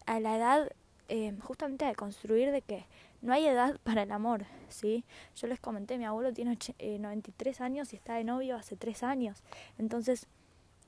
A 0.07 0.21
la 0.21 0.37
edad 0.37 0.71
eh, 1.09 1.33
justamente 1.41 1.85
de 1.85 1.95
construir 1.95 2.50
de 2.50 2.62
que 2.62 2.85
no 3.23 3.33
hay 3.33 3.47
edad 3.47 3.79
para 3.85 4.03
el 4.03 4.12
amor, 4.12 4.45
¿sí? 4.69 5.05
Yo 5.37 5.47
les 5.47 5.61
comenté, 5.61 5.99
mi 5.99 6.05
abuelo 6.05 6.33
tiene 6.33 6.59
93 6.79 7.61
eh, 7.61 7.62
años 7.62 7.93
y 7.93 7.97
está 7.97 8.15
de 8.15 8.25
novio 8.25 8.57
hace 8.57 8.76
3 8.76 9.03
años. 9.05 9.43
Entonces, 9.79 10.26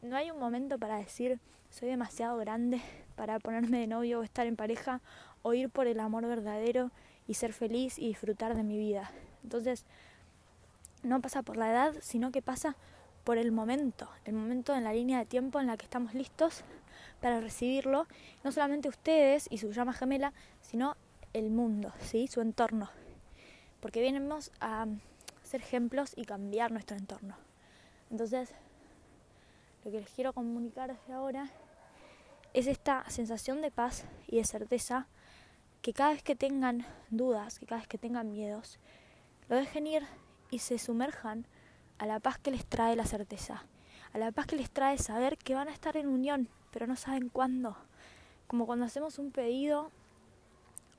no 0.02 0.16
hay 0.16 0.30
un 0.30 0.38
momento 0.38 0.78
para 0.78 0.96
decir, 0.96 1.40
soy 1.70 1.88
demasiado 1.88 2.36
grande 2.38 2.80
para 3.16 3.38
ponerme 3.38 3.80
de 3.80 3.86
novio 3.86 4.20
o 4.20 4.22
estar 4.22 4.46
en 4.46 4.56
pareja 4.56 5.00
o 5.42 5.54
ir 5.54 5.70
por 5.70 5.86
el 5.86 6.00
amor 6.00 6.26
verdadero 6.26 6.90
y 7.26 7.34
ser 7.34 7.52
feliz 7.52 7.98
y 7.98 8.08
disfrutar 8.08 8.56
de 8.56 8.62
mi 8.62 8.78
vida. 8.78 9.10
Entonces, 9.42 9.84
no 11.02 11.20
pasa 11.20 11.42
por 11.42 11.56
la 11.56 11.70
edad, 11.70 11.94
sino 12.00 12.32
que 12.32 12.42
pasa 12.42 12.76
por 13.24 13.38
el 13.38 13.52
momento, 13.52 14.08
el 14.24 14.34
momento 14.34 14.74
en 14.74 14.84
la 14.84 14.92
línea 14.92 15.18
de 15.18 15.26
tiempo 15.26 15.60
en 15.60 15.66
la 15.66 15.76
que 15.76 15.84
estamos 15.84 16.14
listos 16.14 16.64
para 17.20 17.40
recibirlo, 17.40 18.06
no 18.44 18.52
solamente 18.52 18.88
ustedes 18.88 19.46
y 19.50 19.58
su 19.58 19.70
llama 19.72 19.92
gemela, 19.92 20.32
sino 20.62 20.96
el 21.32 21.50
mundo, 21.50 21.92
¿sí? 22.00 22.26
su 22.26 22.40
entorno. 22.40 22.88
Porque 23.80 24.00
venimos 24.00 24.50
a 24.60 24.86
ser 25.42 25.60
ejemplos 25.60 26.12
y 26.16 26.24
cambiar 26.24 26.72
nuestro 26.72 26.96
entorno. 26.96 27.36
Entonces, 28.10 28.54
lo 29.84 29.90
que 29.90 30.00
les 30.00 30.10
quiero 30.10 30.32
comunicar 30.32 30.94
desde 30.94 31.12
ahora 31.12 31.50
es 32.54 32.66
esta 32.66 33.08
sensación 33.08 33.60
de 33.62 33.70
paz 33.70 34.04
y 34.26 34.36
de 34.36 34.44
certeza 34.44 35.06
que 35.82 35.92
cada 35.92 36.10
vez 36.10 36.22
que 36.22 36.34
tengan 36.34 36.84
dudas, 37.10 37.58
que 37.58 37.66
cada 37.66 37.80
vez 37.80 37.88
que 37.88 37.98
tengan 37.98 38.32
miedos, 38.32 38.78
lo 39.48 39.56
dejen 39.56 39.86
ir 39.86 40.06
y 40.50 40.58
se 40.58 40.78
sumerjan 40.78 41.46
a 41.98 42.06
la 42.06 42.20
paz 42.20 42.38
que 42.38 42.50
les 42.50 42.66
trae 42.66 42.96
la 42.96 43.06
certeza, 43.06 43.64
a 44.12 44.18
la 44.18 44.32
paz 44.32 44.46
que 44.46 44.56
les 44.56 44.70
trae 44.70 44.98
saber 44.98 45.38
que 45.38 45.54
van 45.54 45.68
a 45.68 45.72
estar 45.72 45.96
en 45.96 46.08
unión, 46.08 46.48
pero 46.72 46.86
no 46.86 46.96
saben 46.96 47.28
cuándo. 47.28 47.76
Como 48.46 48.66
cuando 48.66 48.86
hacemos 48.86 49.18
un 49.18 49.30
pedido 49.30 49.90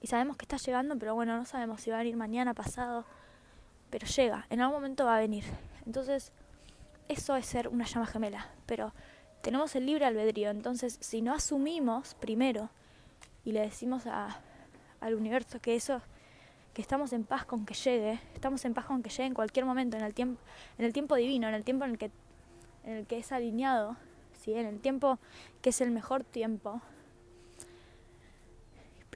y 0.01 0.07
sabemos 0.07 0.37
que 0.37 0.45
está 0.45 0.57
llegando, 0.57 0.97
pero 0.97 1.15
bueno, 1.15 1.35
no 1.35 1.45
sabemos 1.45 1.81
si 1.81 1.89
va 1.89 1.97
a 1.97 1.99
venir 1.99 2.15
mañana, 2.15 2.53
pasado, 2.53 3.05
pero 3.89 4.07
llega, 4.07 4.45
en 4.49 4.61
algún 4.61 4.77
momento 4.77 5.05
va 5.05 5.17
a 5.17 5.19
venir. 5.19 5.43
Entonces, 5.85 6.31
eso 7.09 7.35
es 7.35 7.45
ser 7.47 7.67
una 7.67 7.85
llama 7.85 8.05
gemela, 8.05 8.47
pero 8.65 8.93
tenemos 9.41 9.75
el 9.75 9.85
libre 9.85 10.05
albedrío, 10.05 10.51
entonces 10.51 10.97
si 11.01 11.21
no 11.21 11.33
asumimos 11.33 12.13
primero 12.13 12.69
y 13.43 13.51
le 13.51 13.61
decimos 13.61 14.05
a, 14.05 14.39
al 15.01 15.15
universo 15.15 15.59
que 15.59 15.75
eso 15.75 16.01
que 16.73 16.83
estamos 16.83 17.11
en 17.13 17.23
paz 17.23 17.45
con 17.45 17.65
que 17.65 17.73
llegue, 17.73 18.19
estamos 18.35 18.63
en 18.63 18.75
paz 18.75 18.85
con 18.85 19.01
que 19.01 19.09
llegue 19.09 19.25
en 19.25 19.33
cualquier 19.33 19.65
momento, 19.65 19.97
en 19.97 20.03
el 20.03 20.13
tiempo, 20.13 20.39
en 20.77 20.85
el 20.85 20.93
tiempo 20.93 21.15
divino, 21.15 21.47
en 21.47 21.55
el 21.55 21.63
tiempo 21.63 21.83
en 21.83 21.91
el 21.91 21.97
que, 21.97 22.11
en 22.85 22.93
el 22.93 23.07
que 23.07 23.17
es 23.17 23.31
alineado, 23.31 23.97
¿sí? 24.39 24.53
en 24.53 24.67
el 24.67 24.79
tiempo 24.79 25.17
que 25.63 25.71
es 25.71 25.81
el 25.81 25.89
mejor 25.89 26.23
tiempo, 26.23 26.79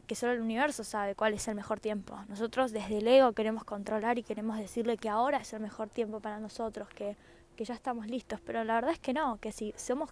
que 0.07 0.15
solo 0.15 0.33
el 0.33 0.41
universo 0.41 0.83
sabe 0.83 1.13
cuál 1.13 1.33
es 1.33 1.47
el 1.47 1.55
mejor 1.55 1.79
tiempo. 1.79 2.17
Nosotros 2.27 2.71
desde 2.71 2.97
el 2.97 3.07
ego 3.07 3.33
queremos 3.33 3.63
controlar 3.63 4.17
y 4.17 4.23
queremos 4.23 4.57
decirle 4.57 4.97
que 4.97 5.09
ahora 5.09 5.37
es 5.37 5.53
el 5.53 5.61
mejor 5.61 5.89
tiempo 5.89 6.19
para 6.19 6.39
nosotros, 6.39 6.89
que, 6.89 7.15
que 7.53 7.65
ya 7.65 7.73
estamos 7.73 8.07
listos, 8.07 8.39
pero 8.41 8.63
la 8.63 8.75
verdad 8.75 8.91
es 8.91 8.99
que 8.99 9.13
no, 9.13 9.37
que 9.37 9.51
si 9.51 9.73
somos, 9.77 10.09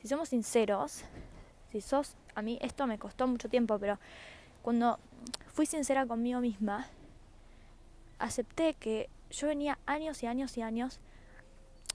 si 0.00 0.08
somos 0.08 0.28
sinceros, 0.30 1.04
si 1.70 1.80
sos, 1.80 2.16
a 2.34 2.42
mí 2.42 2.58
esto 2.62 2.86
me 2.86 2.98
costó 2.98 3.26
mucho 3.26 3.48
tiempo, 3.48 3.78
pero 3.78 3.98
cuando 4.62 4.98
fui 5.52 5.66
sincera 5.66 6.06
conmigo 6.06 6.40
misma, 6.40 6.86
acepté 8.18 8.74
que 8.74 9.08
yo 9.30 9.48
venía 9.48 9.78
años 9.86 10.22
y 10.22 10.26
años 10.26 10.56
y 10.56 10.62
años 10.62 11.00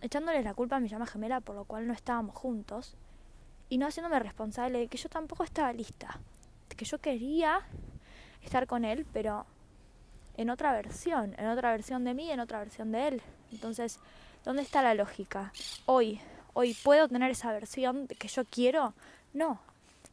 echándole 0.02 0.42
la 0.44 0.54
culpa 0.54 0.78
a 0.78 0.80
mi 0.80 0.88
llama 0.88 1.06
gemela 1.06 1.42
por 1.42 1.56
lo 1.56 1.66
cual 1.66 1.88
no 1.88 1.94
estábamos 1.94 2.36
juntos 2.36 2.96
y 3.70 3.78
no 3.78 3.88
haciéndome 3.88 4.20
responsable 4.20 4.80
de 4.80 4.88
que 4.88 4.98
yo 4.98 5.10
tampoco 5.10 5.44
estaba 5.44 5.74
lista 5.74 6.20
que 6.76 6.86
yo 6.86 7.00
quería 7.00 7.62
estar 8.42 8.68
con 8.68 8.86
él, 8.86 9.06
pero 9.14 9.46
en 10.38 10.50
otra 10.50 10.74
versión, 10.74 11.34
en 11.38 11.48
otra 11.48 11.72
versión 11.72 12.04
de 12.04 12.14
mí, 12.14 12.30
en 12.30 12.40
otra 12.40 12.60
versión 12.60 12.92
de 12.92 13.08
él. 13.08 13.22
Entonces, 13.52 14.00
¿dónde 14.46 14.62
está 14.62 14.82
la 14.82 14.94
lógica? 14.94 15.52
Hoy, 15.86 16.22
hoy 16.54 16.76
puedo 16.84 17.10
tener 17.10 17.32
esa 17.32 17.52
versión 17.52 18.08
que 18.08 18.28
yo 18.28 18.46
quiero? 18.46 18.94
No. 19.34 19.60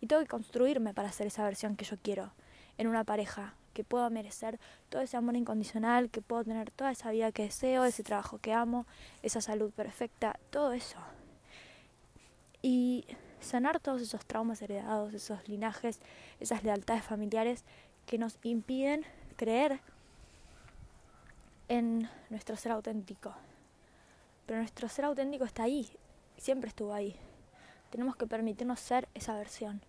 Y 0.01 0.07
tengo 0.07 0.23
que 0.23 0.29
construirme 0.29 0.95
para 0.95 1.11
hacer 1.11 1.27
esa 1.27 1.45
versión 1.45 1.77
que 1.77 1.85
yo 1.85 1.97
quiero 2.03 2.33
en 2.79 2.89
una 2.89 3.05
pareja, 3.05 3.55
que 3.75 3.85
puedo 3.85 4.09
merecer 4.11 4.59
todo 4.89 5.03
ese 5.03 5.17
amor 5.17 5.37
incondicional, 5.37 6.11
que 6.11 6.23
puedo 6.23 6.45
tener 6.45 6.71
toda 6.71 6.91
esa 6.91 7.11
vida 7.11 7.31
que 7.31 7.45
deseo, 7.45 7.85
ese 7.85 8.03
trabajo 8.03 8.39
que 8.39 8.53
amo, 8.53 8.87
esa 9.23 9.41
salud 9.41 9.71
perfecta, 9.71 10.39
todo 10.51 10.73
eso. 10.73 10.99
Y 12.63 13.05
sanar 13.41 13.81
todos 13.81 14.01
esos 14.01 14.25
traumas 14.25 14.63
heredados, 14.63 15.13
esos 15.13 15.47
linajes, 15.47 16.01
esas 16.41 16.65
lealtades 16.65 17.05
familiares 17.05 17.65
que 18.07 18.19
nos 18.19 18.39
impiden 18.43 19.05
creer 19.37 19.81
en 21.69 22.09
nuestro 22.31 22.57
ser 22.57 22.73
auténtico. 22.73 23.35
Pero 24.47 24.59
nuestro 24.59 24.89
ser 24.89 25.05
auténtico 25.05 25.45
está 25.45 25.65
ahí, 25.65 25.91
siempre 26.37 26.69
estuvo 26.69 26.93
ahí. 26.93 27.17
Tenemos 27.91 28.17
que 28.17 28.27
permitirnos 28.27 28.81
ser 28.81 29.09
esa 29.15 29.37
versión. 29.37 29.83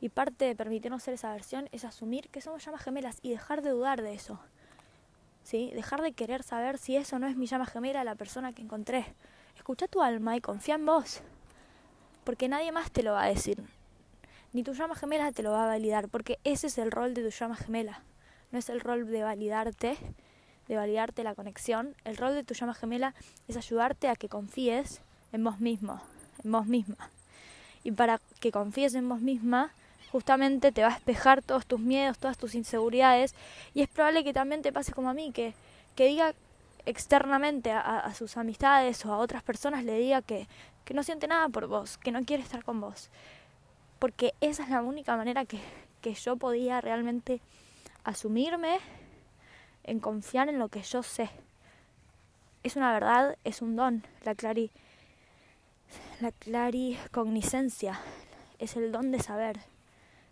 Y 0.00 0.10
parte 0.10 0.44
de 0.44 0.54
permitirnos 0.54 1.02
ser 1.02 1.14
esa 1.14 1.32
versión 1.32 1.68
es 1.72 1.84
asumir 1.84 2.28
que 2.28 2.40
somos 2.40 2.64
llamas 2.64 2.82
gemelas 2.82 3.18
y 3.22 3.30
dejar 3.30 3.62
de 3.62 3.70
dudar 3.70 4.02
de 4.02 4.14
eso. 4.14 4.38
¿Sí? 5.42 5.70
Dejar 5.74 6.02
de 6.02 6.12
querer 6.12 6.42
saber 6.42 6.76
si 6.76 6.96
eso 6.96 7.18
no 7.18 7.26
es 7.26 7.36
mi 7.36 7.46
llama 7.46 7.66
gemela, 7.66 8.04
la 8.04 8.14
persona 8.14 8.52
que 8.52 8.62
encontré. 8.62 9.14
Escucha 9.56 9.88
tu 9.88 10.02
alma 10.02 10.36
y 10.36 10.40
confía 10.40 10.74
en 10.74 10.84
vos 10.84 11.22
porque 12.26 12.48
nadie 12.48 12.72
más 12.72 12.90
te 12.90 13.04
lo 13.04 13.12
va 13.12 13.22
a 13.22 13.28
decir. 13.28 13.62
Ni 14.52 14.64
tu 14.64 14.72
llama 14.72 14.96
gemela 14.96 15.30
te 15.30 15.44
lo 15.44 15.52
va 15.52 15.62
a 15.62 15.68
validar, 15.68 16.08
porque 16.08 16.40
ese 16.42 16.66
es 16.66 16.76
el 16.76 16.90
rol 16.90 17.14
de 17.14 17.22
tu 17.22 17.30
llama 17.30 17.54
gemela. 17.54 18.02
No 18.50 18.58
es 18.58 18.68
el 18.68 18.80
rol 18.80 19.08
de 19.08 19.22
validarte, 19.22 19.96
de 20.68 20.76
validarte 20.76 21.24
la 21.24 21.34
conexión. 21.34 21.94
El 22.04 22.16
rol 22.16 22.34
de 22.34 22.44
tu 22.44 22.54
llama 22.54 22.74
gemela 22.74 23.14
es 23.48 23.56
ayudarte 23.56 24.08
a 24.08 24.16
que 24.16 24.28
confíes 24.28 25.00
en 25.32 25.44
vos 25.44 25.60
mismo, 25.60 26.00
en 26.44 26.52
vos 26.52 26.66
misma. 26.66 27.10
Y 27.84 27.92
para 27.92 28.20
que 28.40 28.50
confíes 28.50 28.94
en 28.94 29.08
vos 29.08 29.20
misma, 29.20 29.72
justamente 30.10 30.72
te 30.72 30.82
va 30.82 30.88
a 30.88 30.94
despejar 30.94 31.42
todos 31.42 31.66
tus 31.66 31.80
miedos, 31.80 32.18
todas 32.18 32.38
tus 32.38 32.54
inseguridades. 32.54 33.34
Y 33.74 33.82
es 33.82 33.88
probable 33.88 34.24
que 34.24 34.32
también 34.32 34.62
te 34.62 34.72
pase 34.72 34.92
como 34.92 35.10
a 35.10 35.14
mí, 35.14 35.30
que, 35.32 35.54
que 35.94 36.06
diga 36.06 36.34
externamente 36.84 37.72
a, 37.72 38.12
sus 38.14 38.36
amistades 38.36 39.04
o 39.04 39.12
a 39.12 39.18
otras 39.18 39.42
personas, 39.42 39.84
le 39.84 39.98
diga 39.98 40.22
que, 40.22 40.46
que 40.84 40.94
no 40.94 41.02
siente 41.02 41.26
nada 41.26 41.48
por 41.48 41.66
vos, 41.66 41.98
que 41.98 42.12
no 42.12 42.24
quiere 42.24 42.42
estar 42.42 42.64
con 42.64 42.80
vos. 42.80 43.10
Porque 43.98 44.34
esa 44.40 44.62
es 44.62 44.68
la 44.68 44.82
única 44.82 45.16
manera 45.16 45.44
que, 45.44 45.58
que 46.00 46.14
yo 46.14 46.36
podía 46.36 46.80
realmente 46.80 47.40
asumirme 48.04 48.78
en 49.86 50.00
confiar 50.00 50.48
en 50.48 50.58
lo 50.58 50.68
que 50.68 50.82
yo 50.82 51.02
sé. 51.02 51.30
Es 52.62 52.76
una 52.76 52.92
verdad, 52.92 53.38
es 53.44 53.62
un 53.62 53.76
don, 53.76 54.04
la 54.24 54.34
clari 54.34 54.70
la 56.20 56.32
claricognicencia, 56.32 58.00
es 58.58 58.76
el 58.76 58.90
don 58.90 59.12
de 59.12 59.20
saber. 59.20 59.58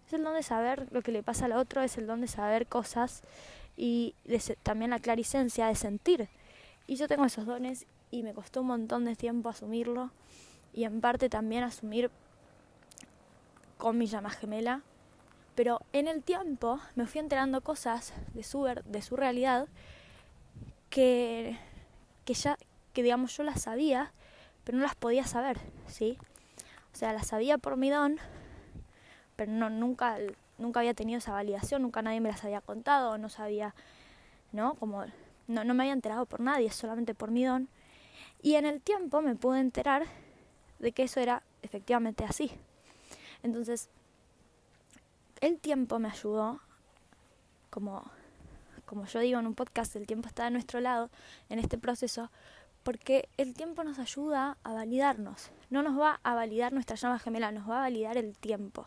Es 0.06 0.12
el 0.12 0.24
don 0.24 0.34
de 0.34 0.42
saber 0.42 0.88
lo 0.90 1.02
que 1.02 1.12
le 1.12 1.22
pasa 1.22 1.46
al 1.46 1.52
otro, 1.52 1.82
es 1.82 1.96
el 1.96 2.06
don 2.06 2.20
de 2.20 2.26
saber 2.26 2.66
cosas 2.66 3.22
y 3.76 4.14
también 4.62 4.90
la 4.90 4.98
claricencia 4.98 5.66
de 5.66 5.74
sentir. 5.74 6.28
Y 6.86 6.96
yo 6.96 7.08
tengo 7.08 7.24
esos 7.24 7.46
dones 7.46 7.86
y 8.10 8.22
me 8.22 8.34
costó 8.34 8.60
un 8.60 8.68
montón 8.68 9.04
de 9.04 9.16
tiempo 9.16 9.48
asumirlo 9.48 10.10
y 10.72 10.84
en 10.84 11.00
parte 11.00 11.28
también 11.28 11.64
asumir 11.64 12.10
con 13.78 13.96
mi 13.98 14.06
llama 14.06 14.30
gemela. 14.30 14.82
Pero 15.54 15.80
en 15.92 16.08
el 16.08 16.22
tiempo 16.22 16.80
me 16.94 17.06
fui 17.06 17.20
enterando 17.20 17.60
cosas 17.60 18.12
de 18.34 18.42
su, 18.42 18.64
de 18.64 19.02
su 19.02 19.16
realidad 19.16 19.68
que, 20.90 21.56
que 22.24 22.34
ya, 22.34 22.58
que 22.92 23.02
digamos 23.02 23.36
yo 23.36 23.44
las 23.44 23.62
sabía, 23.62 24.12
pero 24.64 24.78
no 24.78 24.84
las 24.84 24.96
podía 24.96 25.24
saber, 25.24 25.60
¿sí? 25.86 26.18
O 26.92 26.96
sea, 26.96 27.12
las 27.12 27.28
sabía 27.28 27.58
por 27.58 27.76
mi 27.76 27.90
don, 27.90 28.18
pero 29.36 29.52
no, 29.52 29.70
nunca, 29.70 30.16
nunca 30.58 30.80
había 30.80 30.94
tenido 30.94 31.18
esa 31.18 31.32
validación, 31.32 31.82
nunca 31.82 32.02
nadie 32.02 32.20
me 32.20 32.30
las 32.30 32.44
había 32.44 32.60
contado, 32.60 33.18
no 33.18 33.28
sabía, 33.28 33.74
¿no? 34.52 34.74
Como 34.74 35.04
no, 35.46 35.64
no 35.64 35.74
me 35.74 35.84
había 35.84 35.92
enterado 35.92 36.26
por 36.26 36.40
nadie, 36.40 36.70
solamente 36.70 37.14
por 37.14 37.30
mi 37.30 37.44
don. 37.44 37.68
Y 38.42 38.56
en 38.56 38.66
el 38.66 38.80
tiempo 38.80 39.22
me 39.22 39.34
pude 39.34 39.60
enterar 39.60 40.04
de 40.78 40.92
que 40.92 41.04
eso 41.04 41.20
era 41.20 41.42
efectivamente 41.62 42.24
así. 42.24 42.52
Entonces, 43.42 43.88
el 45.44 45.60
tiempo 45.60 45.98
me 45.98 46.08
ayudó, 46.08 46.58
como, 47.68 48.02
como 48.86 49.04
yo 49.04 49.20
digo 49.20 49.38
en 49.38 49.46
un 49.46 49.54
podcast, 49.54 49.94
el 49.94 50.06
tiempo 50.06 50.26
está 50.26 50.44
de 50.44 50.50
nuestro 50.50 50.80
lado 50.80 51.10
en 51.50 51.58
este 51.58 51.76
proceso, 51.76 52.30
porque 52.82 53.28
el 53.36 53.52
tiempo 53.52 53.84
nos 53.84 53.98
ayuda 53.98 54.56
a 54.64 54.72
validarnos. 54.72 55.50
No 55.68 55.82
nos 55.82 56.00
va 56.00 56.18
a 56.22 56.34
validar 56.34 56.72
nuestra 56.72 56.96
llama 56.96 57.18
gemela, 57.18 57.52
nos 57.52 57.68
va 57.68 57.76
a 57.76 57.80
validar 57.80 58.16
el 58.16 58.38
tiempo. 58.38 58.86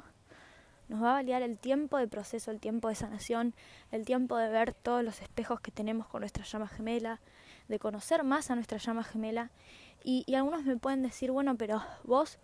Nos 0.90 1.04
va 1.04 1.12
a 1.12 1.14
validar 1.14 1.44
el 1.44 1.60
tiempo 1.60 1.98
de 1.98 2.08
proceso, 2.08 2.50
el 2.50 2.60
tiempo 2.60 2.90
de 2.90 2.96
sanación, 2.96 3.54
el 3.92 4.06
tiempo 4.06 4.36
de 4.38 4.50
ver 4.50 4.74
todos 4.74 5.04
los 5.04 5.22
espejos 5.22 5.60
que 5.60 5.70
tenemos 5.70 6.08
con 6.08 6.22
nuestra 6.22 6.44
llama 6.44 6.68
gemela, 6.68 7.20
de 7.68 7.78
conocer 7.78 8.24
más 8.24 8.50
a 8.50 8.56
nuestra 8.56 8.80
llama 8.80 9.04
gemela. 9.04 9.52
Y, 10.04 10.24
y 10.26 10.34
algunos 10.34 10.64
me 10.64 10.78
pueden 10.78 11.04
decir, 11.04 11.30
bueno, 11.30 11.56
pero 11.56 11.84
vos, 12.04 12.40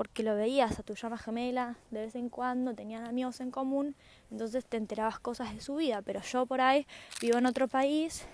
porque 0.00 0.22
lo 0.22 0.34
veías 0.34 0.78
a 0.78 0.82
tu 0.82 0.94
llama 0.94 1.18
gemela 1.18 1.76
de 1.90 2.00
vez 2.00 2.14
en 2.14 2.30
cuando, 2.30 2.72
tenían 2.72 3.04
amigos 3.04 3.38
en 3.40 3.50
común, 3.50 3.94
entonces 4.30 4.64
te 4.64 4.78
enterabas 4.78 5.18
cosas 5.18 5.54
de 5.54 5.60
su 5.60 5.76
vida, 5.76 6.00
pero 6.00 6.22
yo 6.22 6.46
por 6.46 6.62
ahí 6.62 6.86
vivo 7.20 7.36
en 7.36 7.44
otro 7.44 7.68
país 7.68 8.24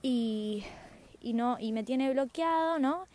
y, 0.00 0.64
y 1.20 1.34
no 1.34 1.58
y 1.60 1.72
me 1.72 1.84
tiene 1.84 2.10
bloqueado, 2.14 2.78
¿no? 2.78 3.06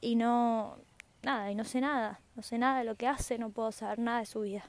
Y 0.00 0.16
no 0.16 0.78
nada, 1.22 1.48
y 1.52 1.54
no 1.54 1.62
sé 1.62 1.80
nada, 1.80 2.18
no 2.34 2.42
sé 2.42 2.58
nada 2.58 2.80
de 2.80 2.84
lo 2.84 2.96
que 2.96 3.06
hace, 3.06 3.38
no 3.38 3.50
puedo 3.50 3.70
saber 3.70 4.00
nada 4.00 4.18
de 4.18 4.26
su 4.26 4.40
vida. 4.40 4.64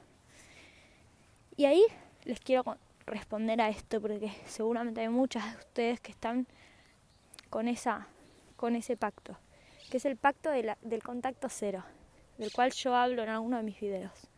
Y 1.56 1.64
ahí 1.64 1.82
les 2.22 2.38
quiero 2.38 2.62
responder 3.04 3.60
a 3.60 3.68
esto 3.68 4.00
porque 4.00 4.30
seguramente 4.46 5.00
hay 5.00 5.08
muchas 5.08 5.44
de 5.44 5.58
ustedes 5.58 5.98
que 5.98 6.12
están 6.12 6.46
con 7.50 7.66
esa 7.66 8.06
con 8.54 8.76
ese 8.76 8.96
pacto, 8.96 9.36
que 9.90 9.96
es 9.96 10.04
el 10.04 10.16
pacto 10.16 10.50
del 10.50 11.02
contacto 11.02 11.48
cero, 11.48 11.82
del 12.38 12.52
cual 12.52 12.72
yo 12.72 12.94
hablo 12.94 13.22
en 13.22 13.28
alguno 13.28 13.58
de 13.58 13.62
mis 13.62 13.78
videos. 13.78 14.28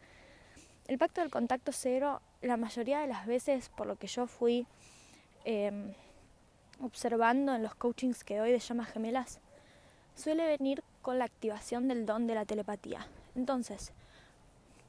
El 0.89 0.99
pacto 0.99 1.21
del 1.21 1.31
contacto 1.31 1.71
cero, 1.73 2.21
la 2.43 2.57
mayoría 2.57 3.01
de 3.01 3.07
las 3.07 3.27
veces, 3.27 3.69
por 3.69 3.87
lo 3.87 3.97
que 3.97 4.09
yo 4.09 4.27
fui 4.27 4.67
em, 5.45 5.93
observando 6.81 7.55
en 7.55 7.63
los 7.63 7.75
coachings 7.75 8.25
que 8.25 8.39
doy 8.39 8.51
de 8.51 8.59
llamas 8.59 8.89
gemelas, 8.89 9.39
suele 10.15 10.47
venir 10.47 10.83
con 11.03 11.19
la 11.19 11.27
activación 11.27 11.87
del 11.89 12.07
don 12.07 12.27
de 12.27 12.35
la 12.35 12.45
telepatía. 12.45 13.07
Entonces, 13.37 13.93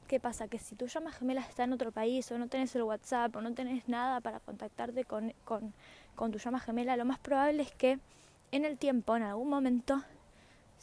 ¿qué 0.08 0.18
pasa? 0.18 0.48
Que 0.48 0.58
si 0.58 0.74
tu 0.74 0.86
llama 0.86 1.12
gemela 1.12 1.42
está 1.42 1.64
en 1.64 1.72
otro 1.72 1.92
país 1.92 2.30
o 2.32 2.38
no 2.38 2.48
tenés 2.48 2.74
el 2.74 2.82
WhatsApp 2.82 3.36
o 3.36 3.40
no 3.40 3.54
tenés 3.54 3.88
nada 3.88 4.20
para 4.20 4.40
contactarte 4.40 5.04
con, 5.04 5.32
con, 5.44 5.72
con 6.16 6.32
tu 6.32 6.38
llama 6.38 6.60
gemela, 6.60 6.96
lo 6.96 7.04
más 7.04 7.18
probable 7.18 7.62
es 7.62 7.72
que 7.72 7.98
en 8.50 8.64
el 8.64 8.76
tiempo, 8.76 9.16
en 9.16 9.22
algún 9.22 9.48
momento, 9.48 10.02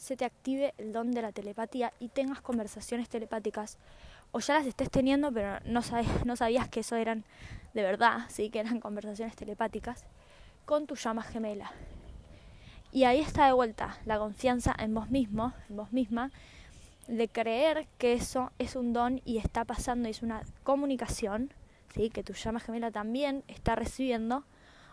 se 0.00 0.16
te 0.16 0.24
active 0.24 0.72
el 0.78 0.94
don 0.94 1.12
de 1.12 1.20
la 1.20 1.30
telepatía 1.30 1.92
y 2.00 2.08
tengas 2.08 2.40
conversaciones 2.40 3.10
telepáticas 3.10 3.76
o 4.32 4.40
ya 4.40 4.54
las 4.54 4.66
estés 4.66 4.90
teniendo 4.90 5.30
pero 5.30 5.60
no, 5.66 5.82
sabes, 5.82 6.08
no 6.24 6.36
sabías 6.36 6.68
que 6.70 6.80
eso 6.80 6.96
eran 6.96 7.24
de 7.74 7.82
verdad, 7.82 8.20
sí, 8.28 8.48
que 8.48 8.60
eran 8.60 8.80
conversaciones 8.80 9.36
telepáticas 9.36 10.06
con 10.64 10.86
tu 10.86 10.96
llama 10.96 11.22
gemela. 11.22 11.70
Y 12.92 13.04
ahí 13.04 13.20
está 13.20 13.46
de 13.46 13.52
vuelta 13.52 13.98
la 14.06 14.18
confianza 14.18 14.74
en 14.76 14.94
vos 14.94 15.10
mismo, 15.10 15.52
en 15.68 15.76
vos 15.76 15.92
misma, 15.92 16.32
de 17.06 17.28
creer 17.28 17.86
que 17.98 18.14
eso 18.14 18.52
es 18.58 18.76
un 18.76 18.92
don 18.92 19.20
y 19.24 19.36
está 19.36 19.64
pasando 19.64 20.08
y 20.08 20.12
es 20.12 20.22
una 20.22 20.42
comunicación, 20.64 21.52
¿sí? 21.94 22.08
que 22.08 22.24
tu 22.24 22.32
llama 22.32 22.58
gemela 22.58 22.90
también 22.90 23.44
está 23.48 23.76
recibiendo, 23.76 24.44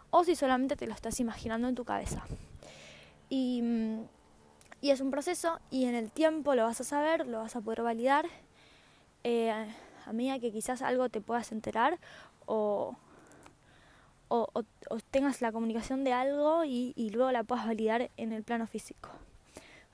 o 0.09 0.25
si 0.25 0.35
solamente 0.35 0.75
te 0.75 0.85
lo 0.85 0.93
estás 0.93 1.19
imaginando 1.19 1.69
en 1.69 1.75
tu 1.75 1.85
cabeza. 1.85 2.23
Y, 3.29 3.61
mm, 3.61 4.06
y 4.81 4.91
es 4.91 5.01
un 5.01 5.11
proceso 5.11 5.59
y 5.71 5.85
en 5.85 5.95
el 5.95 6.11
tiempo 6.11 6.55
lo 6.55 6.63
vas 6.63 6.81
a 6.81 6.83
saber, 6.83 7.27
lo 7.27 7.39
vas 7.39 7.55
a 7.55 7.61
poder 7.61 7.81
validar, 7.81 8.27
eh, 9.23 9.51
a 10.05 10.13
medida 10.13 10.39
que 10.39 10.51
quizás 10.51 10.81
algo 10.81 11.09
te 11.09 11.21
puedas 11.21 11.51
enterar 11.51 11.97
o, 12.45 12.95
o, 14.29 14.63
tengas 15.11 15.41
la 15.41 15.51
comunicación 15.51 16.03
de 16.03 16.13
algo 16.13 16.63
y, 16.63 16.93
y 16.95 17.09
luego 17.09 17.31
la 17.31 17.43
puedas 17.43 17.65
validar 17.65 18.09
en 18.17 18.31
el 18.31 18.43
plano 18.43 18.67
físico. 18.67 19.09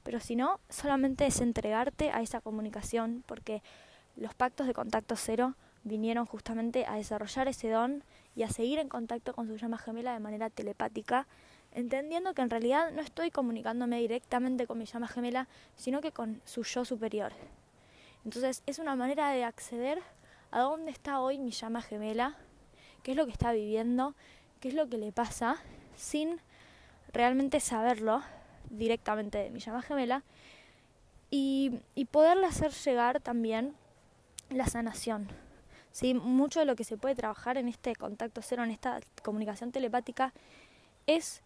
Pero 0.04 0.20
si 0.20 0.36
no, 0.36 0.60
solamente 0.70 1.26
es 1.26 1.40
entregarte 1.40 2.12
a 2.12 2.22
esa 2.22 2.42
comunicación, 2.42 3.24
porque 3.26 3.64
los 4.16 4.34
pactos 4.36 4.68
de 4.68 4.74
contacto 4.74 5.16
cero 5.16 5.56
vinieron 5.84 6.26
justamente 6.26 6.86
a 6.86 6.96
desarrollar 6.96 7.48
ese 7.48 7.70
don 7.70 8.04
y 8.36 8.44
a 8.44 8.50
seguir 8.50 8.80
en 8.80 8.90
contacto 8.90 9.34
con 9.34 9.48
su 9.48 9.56
llama 9.58 9.78
gemela 9.78 10.14
de 10.14 10.20
manera 10.20 10.50
telepática, 10.50 11.28
entendiendo 11.74 12.34
que 12.34 12.42
en 12.42 12.50
realidad 12.50 12.92
no 12.92 13.02
estoy 13.02 13.32
comunicándome 13.32 14.00
directamente 14.00 14.68
con 14.68 14.78
mi 14.78 14.86
llama 14.86 15.08
gemela, 15.08 15.48
sino 15.76 16.02
que 16.02 16.12
con 16.12 16.42
su 16.46 16.64
yo 16.64 16.86
superior. 16.86 17.34
Entonces 18.26 18.64
es 18.66 18.80
una 18.80 18.96
manera 18.96 19.32
de 19.32 19.44
acceder 19.44 20.02
a 20.52 20.62
dónde 20.62 20.92
está 20.92 21.20
hoy 21.20 21.38
mi 21.40 21.52
llama 21.52 21.82
gemela, 21.82 22.38
qué 23.02 23.12
es 23.12 23.18
lo 23.18 23.26
que 23.26 23.32
está 23.32 23.52
viviendo, 23.52 24.16
qué 24.60 24.70
es 24.70 24.74
lo 24.74 24.88
que 24.88 24.98
le 24.98 25.12
pasa, 25.12 25.58
sin 25.96 26.40
realmente 27.12 27.60
saberlo, 27.60 28.24
directamente 28.70 29.38
de 29.38 29.50
mi 29.50 29.60
llama 29.60 29.82
gemela 29.82 30.24
y, 31.30 31.80
poderle 32.12 32.46
hacer 32.46 32.72
llegar 32.72 33.20
también 33.20 33.74
la 34.50 34.68
sanación. 34.68 35.28
¿sí? 35.92 36.14
Mucho 36.14 36.60
de 36.60 36.66
lo 36.66 36.76
que 36.76 36.84
se 36.84 36.98
puede 36.98 37.16
trabajar 37.16 37.58
en 37.58 37.68
este 37.68 37.96
contacto 37.96 38.42
cero, 38.44 38.64
en 38.64 38.70
esta 38.70 39.00
comunicación 39.24 39.72
telepática, 39.72 40.34
es 41.08 41.42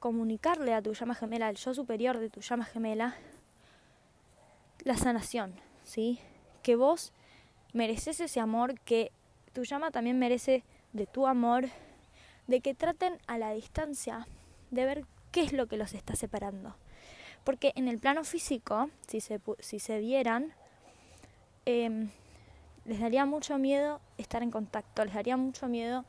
comunicarle 0.00 0.74
a 0.74 0.82
tu 0.82 0.94
llama 0.94 1.14
gemela, 1.14 1.46
al 1.46 1.56
yo 1.56 1.74
superior 1.74 2.18
de 2.18 2.30
tu 2.30 2.40
llama 2.40 2.64
gemela, 2.64 3.14
la 4.82 4.96
sanación, 4.96 5.54
¿sí? 5.84 6.18
Que 6.62 6.74
vos 6.74 7.12
mereces 7.72 8.18
ese 8.20 8.40
amor, 8.40 8.80
que 8.80 9.12
tu 9.52 9.62
llama 9.64 9.90
también 9.90 10.18
merece 10.18 10.64
de 10.92 11.06
tu 11.06 11.26
amor, 11.26 11.68
de 12.46 12.60
que 12.60 12.74
traten 12.74 13.18
a 13.26 13.38
la 13.38 13.52
distancia 13.52 14.26
de 14.70 14.84
ver 14.84 15.04
qué 15.30 15.42
es 15.42 15.52
lo 15.52 15.66
que 15.66 15.76
los 15.76 15.92
está 15.92 16.16
separando. 16.16 16.74
Porque 17.44 17.72
en 17.76 17.86
el 17.86 17.98
plano 17.98 18.24
físico, 18.24 18.90
si 19.06 19.20
se, 19.20 19.40
si 19.60 19.78
se 19.78 19.98
vieran, 19.98 20.52
em, 21.66 22.10
les 22.84 23.00
daría 23.00 23.24
mucho 23.26 23.58
miedo 23.58 24.00
estar 24.18 24.42
en 24.42 24.50
contacto, 24.50 25.04
les 25.04 25.14
daría 25.14 25.36
mucho 25.36 25.68
miedo 25.68 26.04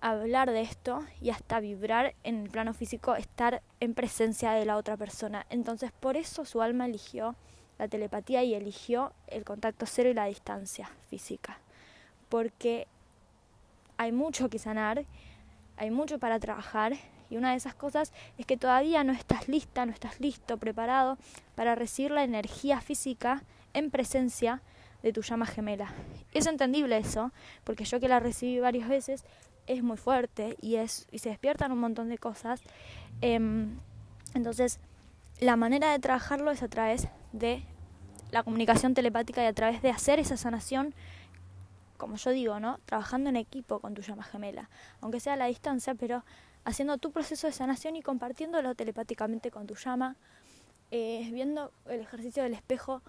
hablar 0.00 0.50
de 0.50 0.62
esto 0.62 1.04
y 1.20 1.30
hasta 1.30 1.60
vibrar 1.60 2.14
en 2.24 2.42
el 2.42 2.50
plano 2.50 2.72
físico, 2.74 3.14
estar 3.14 3.62
en 3.80 3.94
presencia 3.94 4.52
de 4.52 4.64
la 4.64 4.76
otra 4.76 4.96
persona. 4.96 5.46
Entonces 5.50 5.92
por 5.92 6.16
eso 6.16 6.44
su 6.44 6.62
alma 6.62 6.86
eligió 6.86 7.36
la 7.78 7.88
telepatía 7.88 8.42
y 8.42 8.54
eligió 8.54 9.12
el 9.26 9.44
contacto 9.44 9.86
cero 9.86 10.10
y 10.10 10.14
la 10.14 10.26
distancia 10.26 10.90
física. 11.08 11.58
Porque 12.28 12.86
hay 13.96 14.12
mucho 14.12 14.48
que 14.48 14.58
sanar, 14.58 15.04
hay 15.76 15.90
mucho 15.90 16.18
para 16.18 16.38
trabajar 16.38 16.94
y 17.28 17.36
una 17.36 17.50
de 17.50 17.56
esas 17.56 17.74
cosas 17.74 18.12
es 18.38 18.46
que 18.46 18.56
todavía 18.56 19.04
no 19.04 19.12
estás 19.12 19.48
lista, 19.48 19.86
no 19.86 19.92
estás 19.92 20.20
listo, 20.20 20.58
preparado 20.58 21.16
para 21.54 21.74
recibir 21.74 22.10
la 22.10 22.24
energía 22.24 22.80
física 22.80 23.44
en 23.72 23.90
presencia 23.90 24.62
de 25.02 25.12
tu 25.12 25.22
llama 25.22 25.46
gemela. 25.46 25.92
Es 26.32 26.46
entendible 26.46 26.98
eso, 26.98 27.32
porque 27.64 27.84
yo 27.84 28.00
que 28.00 28.08
la 28.08 28.20
recibí 28.20 28.60
varias 28.60 28.88
veces 28.88 29.24
es 29.72 29.82
muy 29.82 29.96
fuerte 29.96 30.56
y, 30.60 30.76
es, 30.76 31.06
y 31.10 31.18
se 31.18 31.28
despiertan 31.28 31.72
un 31.72 31.78
montón 31.78 32.08
de 32.08 32.18
cosas. 32.18 32.62
Em, 33.20 33.78
entonces, 34.34 34.80
la 35.40 35.56
manera 35.56 35.92
de 35.92 35.98
trabajarlo 35.98 36.50
es 36.50 36.62
a 36.62 36.68
través 36.68 37.08
de 37.32 37.62
la 38.30 38.42
comunicación 38.42 38.94
telepática 38.94 39.42
y 39.42 39.46
a 39.46 39.52
través 39.52 39.82
de 39.82 39.90
hacer 39.90 40.18
esa 40.18 40.36
sanación 40.36 40.94
como 42.00 42.16
yo 42.16 42.30
digo, 42.30 42.58
¿no? 42.60 42.80
Trabajando 42.86 43.28
en 43.28 43.36
equipo 43.36 43.78
con 43.78 43.92
tu 43.92 44.00
llama 44.00 44.24
gemela, 44.24 44.70
aunque 45.02 45.20
sea 45.20 45.34
a 45.34 45.36
la 45.36 45.46
distancia, 45.46 45.94
pero 45.94 46.24
haciendo 46.64 46.96
tu 46.96 47.12
proceso 47.12 47.46
de 47.46 47.52
sanación 47.52 47.94
y 47.94 48.02
compartiéndolo 48.02 48.74
telepáticamente 48.74 49.50
con 49.50 49.66
tu 49.66 49.74
llama 49.74 50.16
eh, 50.90 51.28
viendo 51.30 51.72
el 51.86 52.00
ejercicio 52.00 52.42
del 52.42 52.54
espejo 52.54 53.02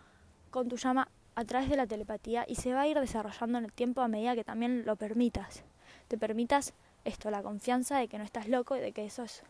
con 0.52 0.67
tu 0.67 0.76
llama 0.76 1.08
a 1.36 1.45
través 1.45 1.69
de 1.69 1.78
la 1.78 1.88
telepatía 1.88 2.45
y 2.47 2.56
se 2.56 2.74
va 2.74 2.82
a 2.82 2.88
ir 2.88 3.00
desarrollando 3.00 3.58
en 3.58 3.65
el 3.65 3.71
tiempo 3.71 4.02
a 4.02 4.08
medida 4.08 4.36
que 4.36 4.43
también 4.43 4.86
lo 4.86 4.97
permitas. 4.97 5.63
Te 6.12 6.17
permitas 6.17 6.74
esto, 7.06 7.32
la 7.32 7.41
confianza 7.41 7.97
de 7.97 8.10
que 8.10 8.17
no 8.17 8.26
estás 8.26 8.50
loco 8.50 8.76
y 8.76 8.82
de 8.82 8.91
que 8.91 9.06
eso 9.06 9.24
es, 9.24 9.43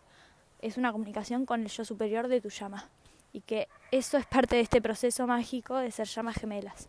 es 0.62 0.78
una 0.78 0.92
comunicación 0.92 1.48
con 1.48 1.62
el 1.62 1.70
yo 1.70 1.84
superior 1.84 2.28
de 2.28 2.40
tu 2.40 2.50
llama. 2.50 2.88
Y 3.34 3.42
que 3.42 3.68
eso 3.90 4.20
es 4.20 4.28
parte 4.28 4.58
de 4.58 4.62
este 4.62 4.80
proceso 4.80 5.26
mágico 5.26 5.78
de 5.78 5.90
ser 5.90 6.06
llamas 6.06 6.36
gemelas. 6.36 6.88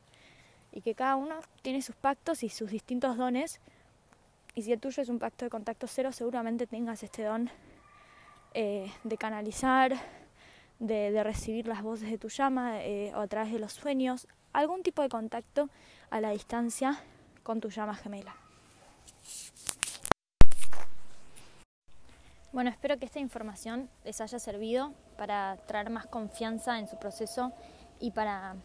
Y 0.72 0.82
que 0.82 0.94
cada 0.94 1.16
uno 1.16 1.36
tiene 1.62 1.80
sus 1.80 1.96
pactos 1.96 2.42
y 2.42 2.50
sus 2.50 2.70
distintos 2.70 3.16
dones. 3.16 3.60
Y 4.54 4.60
si 4.60 4.72
el 4.72 4.78
tuyo 4.78 5.02
es 5.02 5.08
un 5.08 5.18
pacto 5.18 5.46
de 5.46 5.50
contacto 5.50 5.86
cero, 5.86 6.12
seguramente 6.12 6.66
tengas 6.66 7.02
este 7.02 7.22
don 7.22 7.48
eh, 8.52 8.92
de 9.04 9.16
canalizar, 9.16 9.96
de, 10.80 11.22
recibir 11.22 11.66
las 11.66 11.80
voces 11.80 12.10
de 12.10 12.18
tu 12.18 12.28
llama 12.28 12.84
eh, 12.84 13.10
o 13.14 13.20
a 13.20 13.26
través 13.26 13.50
de 13.50 13.58
los 13.58 13.72
sueños, 13.72 14.28
algún 14.52 14.82
tipo 14.82 15.00
de 15.00 15.08
contacto 15.08 15.70
a 16.10 16.20
la 16.20 16.28
distancia 16.28 17.02
con 17.42 17.62
tu 17.62 17.70
llama 17.70 17.94
gemela. 17.94 18.41
Bueno, 22.52 22.68
espero 22.68 22.98
que 22.98 23.06
esta 23.06 23.18
información 23.18 23.88
les 24.04 24.20
haya 24.20 24.38
servido 24.38 24.92
para 25.16 25.56
traer 25.66 25.88
más 25.88 26.06
confianza 26.06 26.78
en 26.78 26.86
su 26.86 26.98
proceso 26.98 27.50
y 27.98 28.10
para 28.10 28.56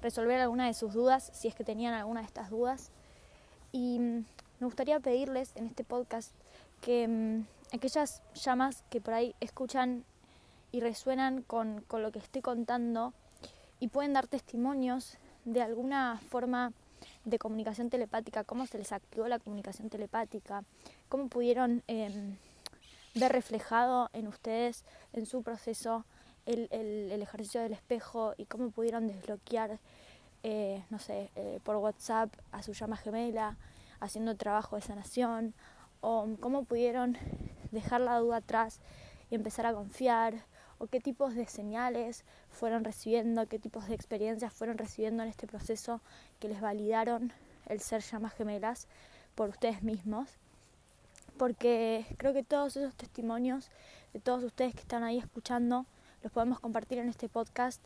resolver 0.00 0.40
alguna 0.40 0.66
de 0.66 0.72
sus 0.72 0.94
dudas, 0.94 1.30
si 1.34 1.46
es 1.46 1.54
que 1.54 1.62
tenían 1.62 1.92
alguna 1.92 2.20
de 2.20 2.26
estas 2.26 2.48
dudas. 2.48 2.90
Y 3.72 3.98
mm, 3.98 4.24
me 4.60 4.64
gustaría 4.64 4.98
pedirles 5.00 5.54
en 5.56 5.66
este 5.66 5.84
podcast 5.84 6.32
que 6.80 7.06
mm, 7.06 7.74
aquellas 7.76 8.22
llamas 8.34 8.84
que 8.88 9.02
por 9.02 9.12
ahí 9.12 9.34
escuchan 9.40 10.02
y 10.72 10.80
resuenan 10.80 11.42
con, 11.42 11.82
con 11.82 12.00
lo 12.00 12.12
que 12.12 12.20
estoy 12.20 12.40
contando 12.40 13.12
y 13.80 13.88
pueden 13.88 14.14
dar 14.14 14.28
testimonios 14.28 15.18
de 15.44 15.60
alguna 15.60 16.22
forma 16.30 16.72
de 17.26 17.38
comunicación 17.38 17.90
telepática, 17.90 18.44
cómo 18.44 18.66
se 18.66 18.78
les 18.78 18.92
activó 18.92 19.28
la 19.28 19.38
comunicación 19.38 19.90
telepática, 19.90 20.64
cómo 21.10 21.28
pudieron 21.28 21.82
em, 21.86 22.36
ver 23.14 23.32
reflejado 23.32 24.10
en 24.12 24.28
ustedes, 24.28 24.84
en 25.12 25.26
su 25.26 25.42
proceso, 25.42 26.04
el, 26.46 26.68
el, 26.70 27.22
ejercicio 27.22 27.60
del 27.60 27.72
espejo 27.72 28.34
y 28.36 28.46
cómo 28.46 28.70
pudieron 28.70 29.06
desbloquear, 29.06 29.78
eh, 30.42 30.82
no 30.90 30.98
sé, 30.98 31.30
eh, 31.36 31.60
por 31.64 31.76
WhatsApp 31.76 32.32
a 32.50 32.62
su 32.62 32.72
llama 32.72 32.96
gemela, 32.96 33.56
haciendo 34.00 34.36
trabajo 34.36 34.76
de 34.76 34.82
sanación, 34.82 35.54
o 36.00 36.26
cómo 36.40 36.64
pudieron 36.64 37.16
dejar 37.72 38.00
la 38.00 38.18
duda 38.18 38.36
atrás 38.36 38.80
y 39.30 39.34
empezar 39.34 39.66
a 39.66 39.74
confiar, 39.74 40.46
o 40.78 40.86
qué 40.86 40.98
tipos 40.98 41.34
de 41.34 41.46
señales 41.46 42.24
fueron 42.48 42.84
recibiendo, 42.84 43.46
qué 43.46 43.58
tipos 43.58 43.86
de 43.86 43.94
experiencias 43.94 44.52
fueron 44.52 44.78
recibiendo 44.78 45.22
en 45.22 45.28
este 45.28 45.46
proceso 45.46 46.00
que 46.38 46.48
les 46.48 46.60
validaron 46.60 47.32
el 47.66 47.80
ser 47.80 48.02
llamas 48.02 48.32
gemelas 48.32 48.88
por 49.34 49.50
ustedes 49.50 49.82
mismos 49.82 50.39
porque 51.40 52.04
creo 52.18 52.34
que 52.34 52.42
todos 52.42 52.76
esos 52.76 52.94
testimonios 52.94 53.70
de 54.12 54.20
todos 54.20 54.44
ustedes 54.44 54.74
que 54.74 54.82
están 54.82 55.04
ahí 55.04 55.16
escuchando 55.16 55.86
los 56.22 56.30
podemos 56.30 56.60
compartir 56.60 56.98
en 56.98 57.08
este 57.08 57.30
podcast 57.30 57.82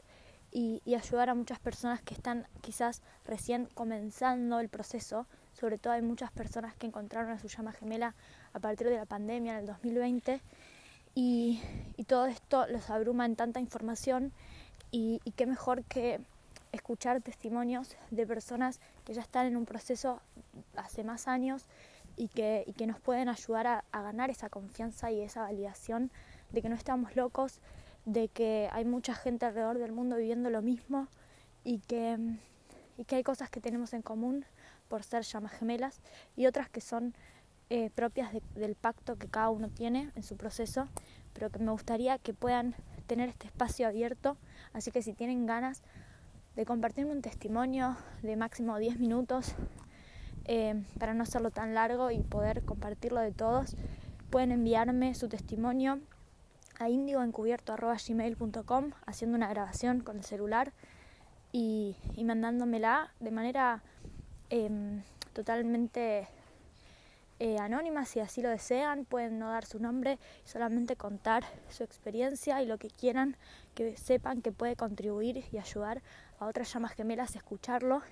y, 0.51 0.83
ayudar 0.93 1.31
a 1.31 1.37
muchas 1.37 1.61
personas 1.61 2.03
que 2.03 2.15
están 2.15 2.49
quizás 2.63 3.01
recién 3.25 3.69
comenzando 3.75 4.59
el 4.59 4.69
proceso. 4.69 5.29
Sobre 5.53 5.79
todo 5.79 5.93
hay 5.93 6.03
muchas 6.03 6.33
personas 6.33 6.75
que 6.75 6.89
encontraron 6.89 7.31
a 7.31 7.39
su 7.39 7.47
llama 7.47 7.71
gemela 7.71 8.17
a 8.55 8.59
partir 8.59 8.89
de 8.89 8.97
la 8.97 9.07
pandemia 9.07 9.53
en 9.53 9.59
el 9.61 9.67
2020 9.67 10.41
y, 11.15 11.63
todo 12.09 12.27
esto 12.27 12.67
los 12.67 12.91
abruma 12.91 13.25
en 13.25 13.37
tanta 13.37 13.61
información 13.61 14.33
y, 14.91 15.21
y 15.23 15.31
qué 15.31 15.47
mejor 15.47 15.85
que 15.85 16.21
escuchar 16.73 17.23
testimonios 17.23 17.97
de 18.11 18.27
personas 18.27 18.81
que 19.05 19.15
ya 19.15 19.23
están 19.23 19.47
en 19.47 19.57
un 19.57 19.65
proceso 19.65 20.21
hace 20.75 21.05
más 21.05 21.29
años 21.29 21.67
y 22.17 22.29
que, 22.29 22.65
y 22.67 22.73
que 22.73 22.87
nos 22.87 23.01
pueden 23.01 23.29
ayudar 23.29 23.67
a, 23.67 23.85
ganar 23.93 24.31
esa 24.31 24.49
confianza 24.49 25.11
y 25.11 25.21
esa 25.21 25.43
validación 25.43 26.11
de 26.51 26.63
que 26.63 26.69
no 26.69 26.75
estamos 26.75 27.17
locos, 27.17 27.61
de 28.05 28.29
que 28.29 28.69
hay 28.73 28.85
mucha 28.85 29.15
gente 29.15 29.47
alrededor 29.47 29.79
del 29.79 29.93
mundo 29.93 30.17
viviendo 30.17 30.51
lo 30.51 30.63
mismo 30.63 31.09
y 31.65 31.81
que, 31.81 32.19
y 32.97 33.05
que 33.05 33.17
hay 33.17 33.23
cosas 33.23 33.51
que 33.51 33.61
tenemos 33.61 33.93
en 33.95 34.03
común 34.03 34.45
por 34.89 35.03
ser 35.03 35.23
llamas 35.23 35.53
gemelas 35.53 36.01
y 36.37 36.47
otras 36.47 36.69
que 36.69 36.81
son 36.81 37.15
eh, 37.71 37.91
propias 37.95 38.31
del 38.55 38.75
pacto 38.75 39.17
que 39.17 39.29
cada 39.29 39.51
uno 39.51 39.69
tiene 39.69 40.13
en 40.15 40.23
su 40.23 40.37
proceso, 40.37 40.87
pero 41.33 41.51
que 41.51 41.59
me 41.59 41.71
gustaría 41.71 42.19
que 42.19 42.35
puedan 42.35 42.75
tener 43.07 43.29
este 43.29 43.47
espacio 43.47 43.87
abierto, 43.87 44.37
así 44.73 44.91
que 44.91 45.03
si 45.03 45.15
tienen 45.15 45.47
ganas 45.47 45.83
de 46.57 46.65
compartirme 46.65 47.13
un 47.13 47.23
testimonio 47.23 47.97
de 48.23 48.37
máximo 48.37 48.79
10 48.79 48.99
minutos 48.99 49.55
eh, 50.45 50.83
para 50.99 51.15
no 51.15 51.23
hacerlo 51.23 51.51
tan 51.51 51.75
largo 51.75 52.11
y 52.11 52.21
poder 52.21 52.65
compartirlo 52.65 53.21
de 53.21 53.33
todos, 53.33 53.77
pueden 54.31 54.53
enviarme 54.53 55.15
su 55.15 55.29
testimonio 55.29 56.01
a 56.79 56.89
indigoencubierto.gmail.com 56.89 58.91
haciendo 59.07 59.37
una 59.37 59.49
grabación 59.49 60.01
con 60.01 60.19
el 60.19 60.25
celular 60.25 60.73
y, 61.53 61.97
mandándomela 62.25 63.13
de 63.21 63.31
manera 63.31 63.83
em, 64.51 65.03
totalmente 65.33 66.27
eh, 67.39 67.59
anónima 67.59 68.05
si 68.07 68.21
así 68.21 68.43
lo 68.43 68.49
desean, 68.49 69.05
pueden 69.05 69.39
no 69.39 69.51
dar 69.51 69.65
su 69.65 69.79
nombre 69.79 70.19
y 70.45 70.49
solamente 70.49 70.97
contar 70.97 71.45
su 71.69 71.85
experiencia 71.85 72.63
y 72.63 72.67
lo 72.67 72.79
que 72.79 72.89
quieran, 72.89 73.37
que 73.75 73.97
sepan 73.97 74.43
que 74.43 74.53
puede 74.53 74.77
contribuir 74.77 75.45
y 75.53 75.59
ayudar 75.59 76.03
a 76.39 76.47
otras 76.47 76.73
llamas 76.73 76.93
gemelas 76.93 77.35
a 77.35 77.39
escucharlo 77.39 78.03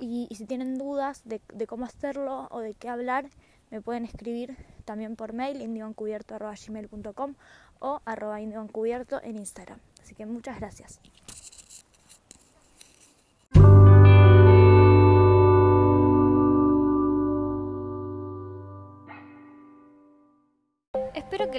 y, 0.00 0.28
si 0.34 0.46
tienen 0.46 0.78
dudas 0.78 1.22
de, 1.24 1.40
cómo 1.66 1.84
hacerlo 1.84 2.48
o 2.50 2.60
de 2.60 2.74
qué 2.74 2.88
hablar, 2.88 3.28
me 3.70 3.80
pueden 3.80 4.04
escribir 4.04 4.56
también 4.84 5.14
por 5.14 5.32
mail 5.32 5.60
indigoencubierto.gmail.com 5.60 7.34
o 7.78 8.00
arroba 8.04 8.40
indigoencubierto 8.40 9.22
en 9.22 9.36
Instagram. 9.36 9.78
Así 10.02 10.14
que 10.14 10.26
muchas 10.26 10.58
gracias. 10.58 11.00